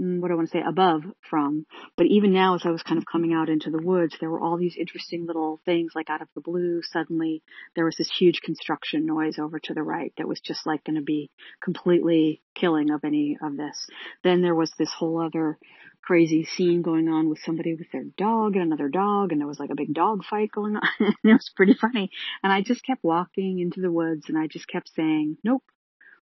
Mm, 0.00 0.20
what 0.20 0.28
do 0.28 0.34
I 0.34 0.36
want 0.36 0.50
to 0.50 0.58
say, 0.58 0.64
above 0.66 1.04
from. 1.28 1.66
But 1.96 2.06
even 2.06 2.32
now, 2.32 2.56
as 2.56 2.62
I 2.64 2.70
was 2.70 2.82
kind 2.82 2.98
of 2.98 3.06
coming 3.06 3.32
out 3.32 3.48
into 3.48 3.70
the 3.70 3.82
woods, 3.82 4.16
there 4.18 4.30
were 4.30 4.40
all 4.40 4.56
these 4.56 4.76
interesting 4.76 5.24
little 5.24 5.60
things 5.64 5.92
like 5.94 6.10
out 6.10 6.20
of 6.20 6.28
the 6.34 6.40
blue. 6.40 6.80
Suddenly 6.82 7.42
there 7.76 7.84
was 7.84 7.96
this 7.96 8.10
huge 8.10 8.40
construction 8.40 9.06
noise 9.06 9.38
over 9.38 9.60
to 9.60 9.74
the 9.74 9.84
right 9.84 10.12
that 10.18 10.26
was 10.26 10.40
just 10.40 10.66
like 10.66 10.82
going 10.82 10.96
to 10.96 11.02
be 11.02 11.30
completely 11.62 12.42
killing 12.56 12.90
of 12.90 13.04
any 13.04 13.38
of 13.40 13.56
this. 13.56 13.86
Then 14.24 14.42
there 14.42 14.54
was 14.54 14.72
this 14.78 14.92
whole 14.92 15.20
other 15.20 15.58
crazy 16.02 16.44
scene 16.44 16.82
going 16.82 17.08
on 17.08 17.28
with 17.28 17.38
somebody 17.44 17.74
with 17.74 17.90
their 17.92 18.04
dog 18.18 18.56
and 18.56 18.64
another 18.64 18.88
dog 18.88 19.32
and 19.32 19.40
there 19.40 19.48
was 19.48 19.58
like 19.58 19.70
a 19.70 19.76
big 19.76 19.94
dog 19.94 20.22
fight 20.28 20.50
going 20.52 20.76
on. 20.76 20.82
it 21.00 21.32
was 21.32 21.50
pretty 21.54 21.74
funny. 21.74 22.10
And 22.42 22.52
I 22.52 22.62
just 22.62 22.84
kept 22.84 23.04
walking 23.04 23.60
into 23.60 23.80
the 23.80 23.92
woods 23.92 24.24
and 24.28 24.36
I 24.36 24.48
just 24.48 24.66
kept 24.66 24.90
saying, 24.96 25.38
nope, 25.44 25.62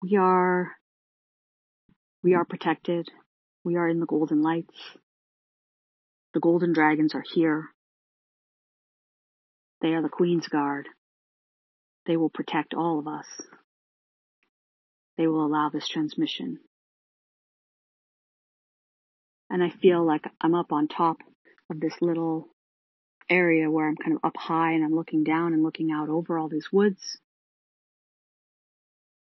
we 0.03 0.17
are, 0.17 0.73
we 2.23 2.35
are 2.35 2.45
protected 2.45 3.09
we 3.67 3.75
are 3.75 3.89
in 3.89 3.99
the 3.99 4.07
golden 4.07 4.43
lights. 4.43 4.79
The 6.35 6.41
golden 6.41 6.73
dragons 6.73 7.17
are 7.17 7.25
here. 7.35 7.65
They 9.83 9.89
are 9.89 10.03
the 10.03 10.09
Queen's 10.09 10.47
Guard. 10.47 10.89
They 12.07 12.17
will 12.17 12.31
protect 12.31 12.75
all 12.75 13.01
of 13.01 13.09
us. 13.09 13.27
They 15.19 15.27
will 15.27 15.45
allow 15.45 15.69
this 15.69 15.89
transmission. 15.89 16.61
And 19.51 19.65
I 19.65 19.71
feel 19.71 20.07
like 20.07 20.23
I'm 20.41 20.55
up 20.55 20.71
on 20.71 20.87
top 20.87 21.17
of 21.69 21.81
this 21.81 21.95
little 22.01 22.47
area 23.29 23.69
where 23.69 23.89
I'm 23.89 23.97
kind 23.97 24.15
of 24.15 24.21
up 24.23 24.37
high 24.37 24.75
and 24.75 24.85
I'm 24.85 24.95
looking 24.95 25.25
down 25.25 25.55
and 25.55 25.65
looking 25.65 25.91
out 25.91 26.09
over 26.09 26.39
all 26.39 26.49
these 26.49 26.69
woods. 26.73 27.19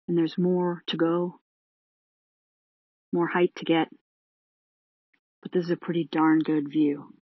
And 0.07 0.19
there's 0.19 0.37
more 0.37 0.83
to 0.89 0.99
go, 0.99 1.37
more 3.11 3.27
height 3.27 3.53
to 3.57 3.65
get 3.65 3.89
but 5.43 5.53
this 5.53 5.65
is 5.65 5.71
a 5.71 5.77
pretty 5.77 6.09
darn 6.11 6.41
good 6.41 6.69
view. 6.71 7.15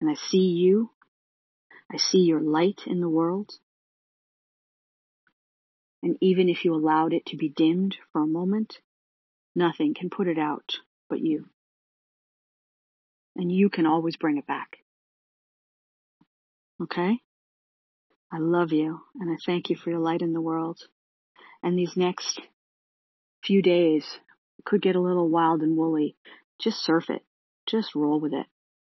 And 0.00 0.10
I 0.10 0.14
see 0.14 0.38
you. 0.38 0.90
I 1.92 1.96
see 1.96 2.18
your 2.18 2.40
light 2.40 2.82
in 2.86 3.00
the 3.00 3.08
world. 3.08 3.52
And 6.02 6.16
even 6.20 6.48
if 6.48 6.64
you 6.64 6.74
allowed 6.74 7.12
it 7.12 7.26
to 7.26 7.36
be 7.36 7.48
dimmed 7.48 7.96
for 8.12 8.22
a 8.22 8.26
moment, 8.26 8.78
nothing 9.54 9.94
can 9.94 10.10
put 10.10 10.28
it 10.28 10.38
out 10.38 10.74
but 11.08 11.20
you. 11.20 11.48
And 13.36 13.50
you 13.50 13.70
can 13.70 13.86
always 13.86 14.16
bring 14.16 14.36
it 14.36 14.46
back. 14.46 14.78
Okay? 16.82 17.20
I 18.32 18.38
love 18.38 18.72
you 18.72 19.00
and 19.20 19.30
I 19.30 19.36
thank 19.46 19.70
you 19.70 19.76
for 19.76 19.90
your 19.90 20.00
light 20.00 20.22
in 20.22 20.32
the 20.32 20.40
world. 20.40 20.80
And 21.62 21.78
these 21.78 21.96
next 21.96 22.40
few 23.42 23.62
days 23.62 24.04
could 24.64 24.82
get 24.82 24.96
a 24.96 25.00
little 25.00 25.28
wild 25.28 25.62
and 25.62 25.76
woolly 25.76 26.16
just 26.60 26.84
surf 26.84 27.10
it. 27.10 27.22
Just 27.68 27.94
roll 27.94 28.20
with 28.20 28.32
it. 28.32 28.46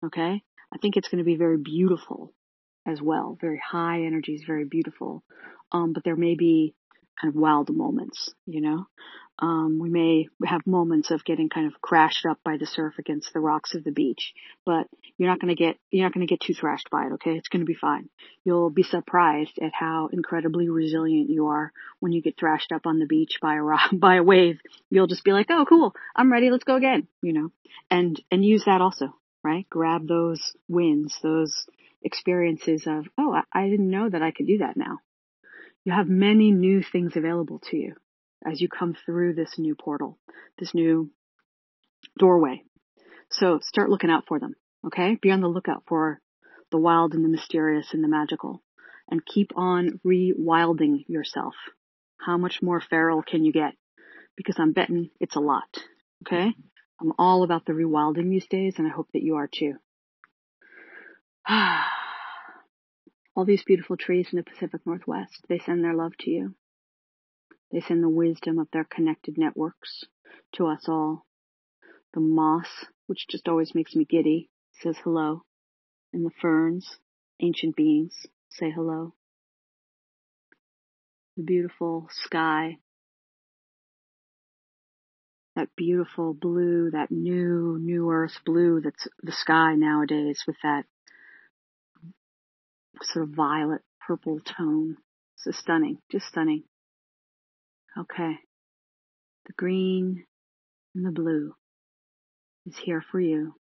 Okay? 0.05 0.43
I 0.73 0.77
think 0.81 0.97
it's 0.97 1.07
going 1.07 1.19
to 1.19 1.25
be 1.25 1.37
very 1.37 1.57
beautiful 1.57 2.33
as 2.87 3.01
well. 3.01 3.37
Very 3.39 3.61
high 3.63 4.03
energy 4.03 4.33
is 4.33 4.43
very 4.45 4.65
beautiful. 4.65 5.23
Um, 5.71 5.93
but 5.93 6.03
there 6.03 6.15
may 6.15 6.35
be 6.35 6.75
kind 7.19 7.33
of 7.33 7.39
wild 7.39 7.69
moments, 7.75 8.33
you 8.45 8.61
know. 8.61 8.87
Um, 9.37 9.79
we 9.79 9.89
may 9.89 10.29
have 10.45 10.65
moments 10.65 11.11
of 11.11 11.25
getting 11.25 11.49
kind 11.49 11.67
of 11.67 11.81
crashed 11.81 12.25
up 12.25 12.39
by 12.45 12.55
the 12.55 12.65
surf 12.65 12.93
against 12.97 13.33
the 13.33 13.41
rocks 13.41 13.75
of 13.75 13.83
the 13.83 13.91
beach, 13.91 14.33
but 14.65 14.87
you're 15.17 15.29
not 15.29 15.41
going 15.41 15.53
to 15.53 15.61
get, 15.61 15.77
you're 15.91 16.05
not 16.05 16.13
going 16.13 16.25
to 16.25 16.31
get 16.31 16.39
too 16.39 16.53
thrashed 16.53 16.89
by 16.89 17.07
it, 17.07 17.13
okay? 17.13 17.31
It's 17.31 17.49
going 17.49 17.59
to 17.59 17.65
be 17.65 17.73
fine. 17.73 18.07
You'll 18.45 18.69
be 18.69 18.83
surprised 18.83 19.59
at 19.61 19.73
how 19.73 20.09
incredibly 20.11 20.69
resilient 20.69 21.29
you 21.29 21.47
are 21.47 21.73
when 21.99 22.13
you 22.13 22.21
get 22.21 22.39
thrashed 22.39 22.71
up 22.71 22.85
on 22.85 22.99
the 22.99 23.05
beach 23.05 23.39
by 23.41 23.55
a 23.55 23.61
rock, 23.61 23.89
by 23.93 24.15
a 24.15 24.23
wave. 24.23 24.59
You'll 24.89 25.07
just 25.07 25.25
be 25.25 25.33
like, 25.33 25.47
oh 25.49 25.65
cool, 25.67 25.93
I'm 26.15 26.31
ready, 26.31 26.49
let's 26.49 26.63
go 26.63 26.77
again, 26.77 27.07
you 27.21 27.33
know, 27.33 27.51
and, 27.91 28.21
and 28.31 28.45
use 28.45 28.63
that 28.65 28.79
also, 28.79 29.13
right? 29.43 29.69
Grab 29.69 30.07
those 30.07 30.53
wins, 30.69 31.17
those 31.21 31.65
experiences 32.03 32.87
of, 32.87 33.05
oh, 33.17 33.33
I, 33.33 33.65
I 33.65 33.69
didn't 33.69 33.89
know 33.89 34.09
that 34.09 34.21
I 34.21 34.31
could 34.31 34.47
do 34.47 34.59
that 34.59 34.77
now. 34.77 34.99
You 35.85 35.93
have 35.93 36.09
many 36.09 36.51
new 36.51 36.81
things 36.81 37.15
available 37.15 37.61
to 37.69 37.77
you 37.77 37.93
as 38.45 38.59
you 38.59 38.67
come 38.67 38.95
through 39.05 39.35
this 39.35 39.53
new 39.59 39.75
portal, 39.75 40.17
this 40.57 40.73
new 40.73 41.11
doorway. 42.17 42.63
So 43.29 43.59
start 43.61 43.89
looking 43.89 44.09
out 44.09 44.25
for 44.27 44.39
them. 44.39 44.55
Okay. 44.87 45.17
Be 45.21 45.31
on 45.31 45.41
the 45.41 45.47
lookout 45.47 45.83
for 45.87 46.19
the 46.71 46.79
wild 46.79 47.13
and 47.13 47.23
the 47.23 47.29
mysterious 47.29 47.93
and 47.93 48.03
the 48.03 48.07
magical 48.07 48.63
and 49.09 49.25
keep 49.25 49.51
on 49.55 49.99
rewilding 50.03 51.05
yourself. 51.07 51.53
How 52.19 52.37
much 52.37 52.63
more 52.63 52.81
feral 52.81 53.21
can 53.21 53.45
you 53.45 53.53
get? 53.53 53.75
Because 54.35 54.55
I'm 54.57 54.73
betting 54.73 55.11
it's 55.19 55.35
a 55.35 55.39
lot. 55.39 55.69
Okay. 56.25 56.51
I'm 56.99 57.13
all 57.19 57.43
about 57.43 57.65
the 57.65 57.73
rewilding 57.73 58.31
these 58.31 58.47
days 58.47 58.75
and 58.79 58.87
I 58.87 58.89
hope 58.89 59.09
that 59.13 59.23
you 59.23 59.35
are 59.35 59.49
too. 59.53 59.75
Ah. 61.47 61.94
All 63.35 63.45
these 63.45 63.63
beautiful 63.63 63.97
trees 63.97 64.29
in 64.31 64.37
the 64.37 64.43
Pacific 64.43 64.81
Northwest, 64.85 65.45
they 65.49 65.59
send 65.59 65.83
their 65.83 65.93
love 65.93 66.13
to 66.19 66.31
you. 66.31 66.55
They 67.71 67.81
send 67.81 68.01
the 68.01 68.09
wisdom 68.09 68.59
of 68.59 68.67
their 68.71 68.85
connected 68.85 69.37
networks 69.37 70.05
to 70.53 70.67
us 70.67 70.85
all. 70.87 71.25
The 72.13 72.21
moss, 72.21 72.85
which 73.07 73.27
just 73.29 73.49
always 73.49 73.75
makes 73.75 73.93
me 73.93 74.05
giddy, 74.05 74.49
says 74.81 74.95
hello. 75.03 75.43
And 76.13 76.25
the 76.25 76.31
ferns, 76.41 76.97
ancient 77.41 77.75
beings, 77.75 78.25
say 78.49 78.71
hello. 78.71 79.13
The 81.35 81.43
beautiful 81.43 82.07
sky, 82.09 82.77
that 85.57 85.67
beautiful 85.75 86.33
blue, 86.33 86.91
that 86.91 87.11
new, 87.11 87.77
new 87.81 88.09
earth 88.09 88.39
blue 88.45 88.79
that's 88.81 89.07
the 89.21 89.33
sky 89.33 89.75
nowadays 89.75 90.43
with 90.47 90.55
that 90.63 90.85
sort 93.01 93.23
of 93.27 93.35
violet 93.35 93.81
purple 94.05 94.39
tone. 94.39 94.97
So 95.37 95.51
stunning, 95.51 95.99
just 96.11 96.27
stunning. 96.27 96.63
Okay. 97.97 98.35
The 99.47 99.53
green 99.57 100.25
and 100.95 101.05
the 101.05 101.11
blue 101.11 101.53
is 102.65 102.75
here 102.83 103.03
for 103.11 103.19
you, 103.19 103.53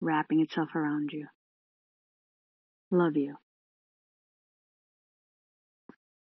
wrapping 0.00 0.40
itself 0.40 0.74
around 0.74 1.10
you. 1.12 1.26
Love 2.90 3.16
you. 3.16 3.36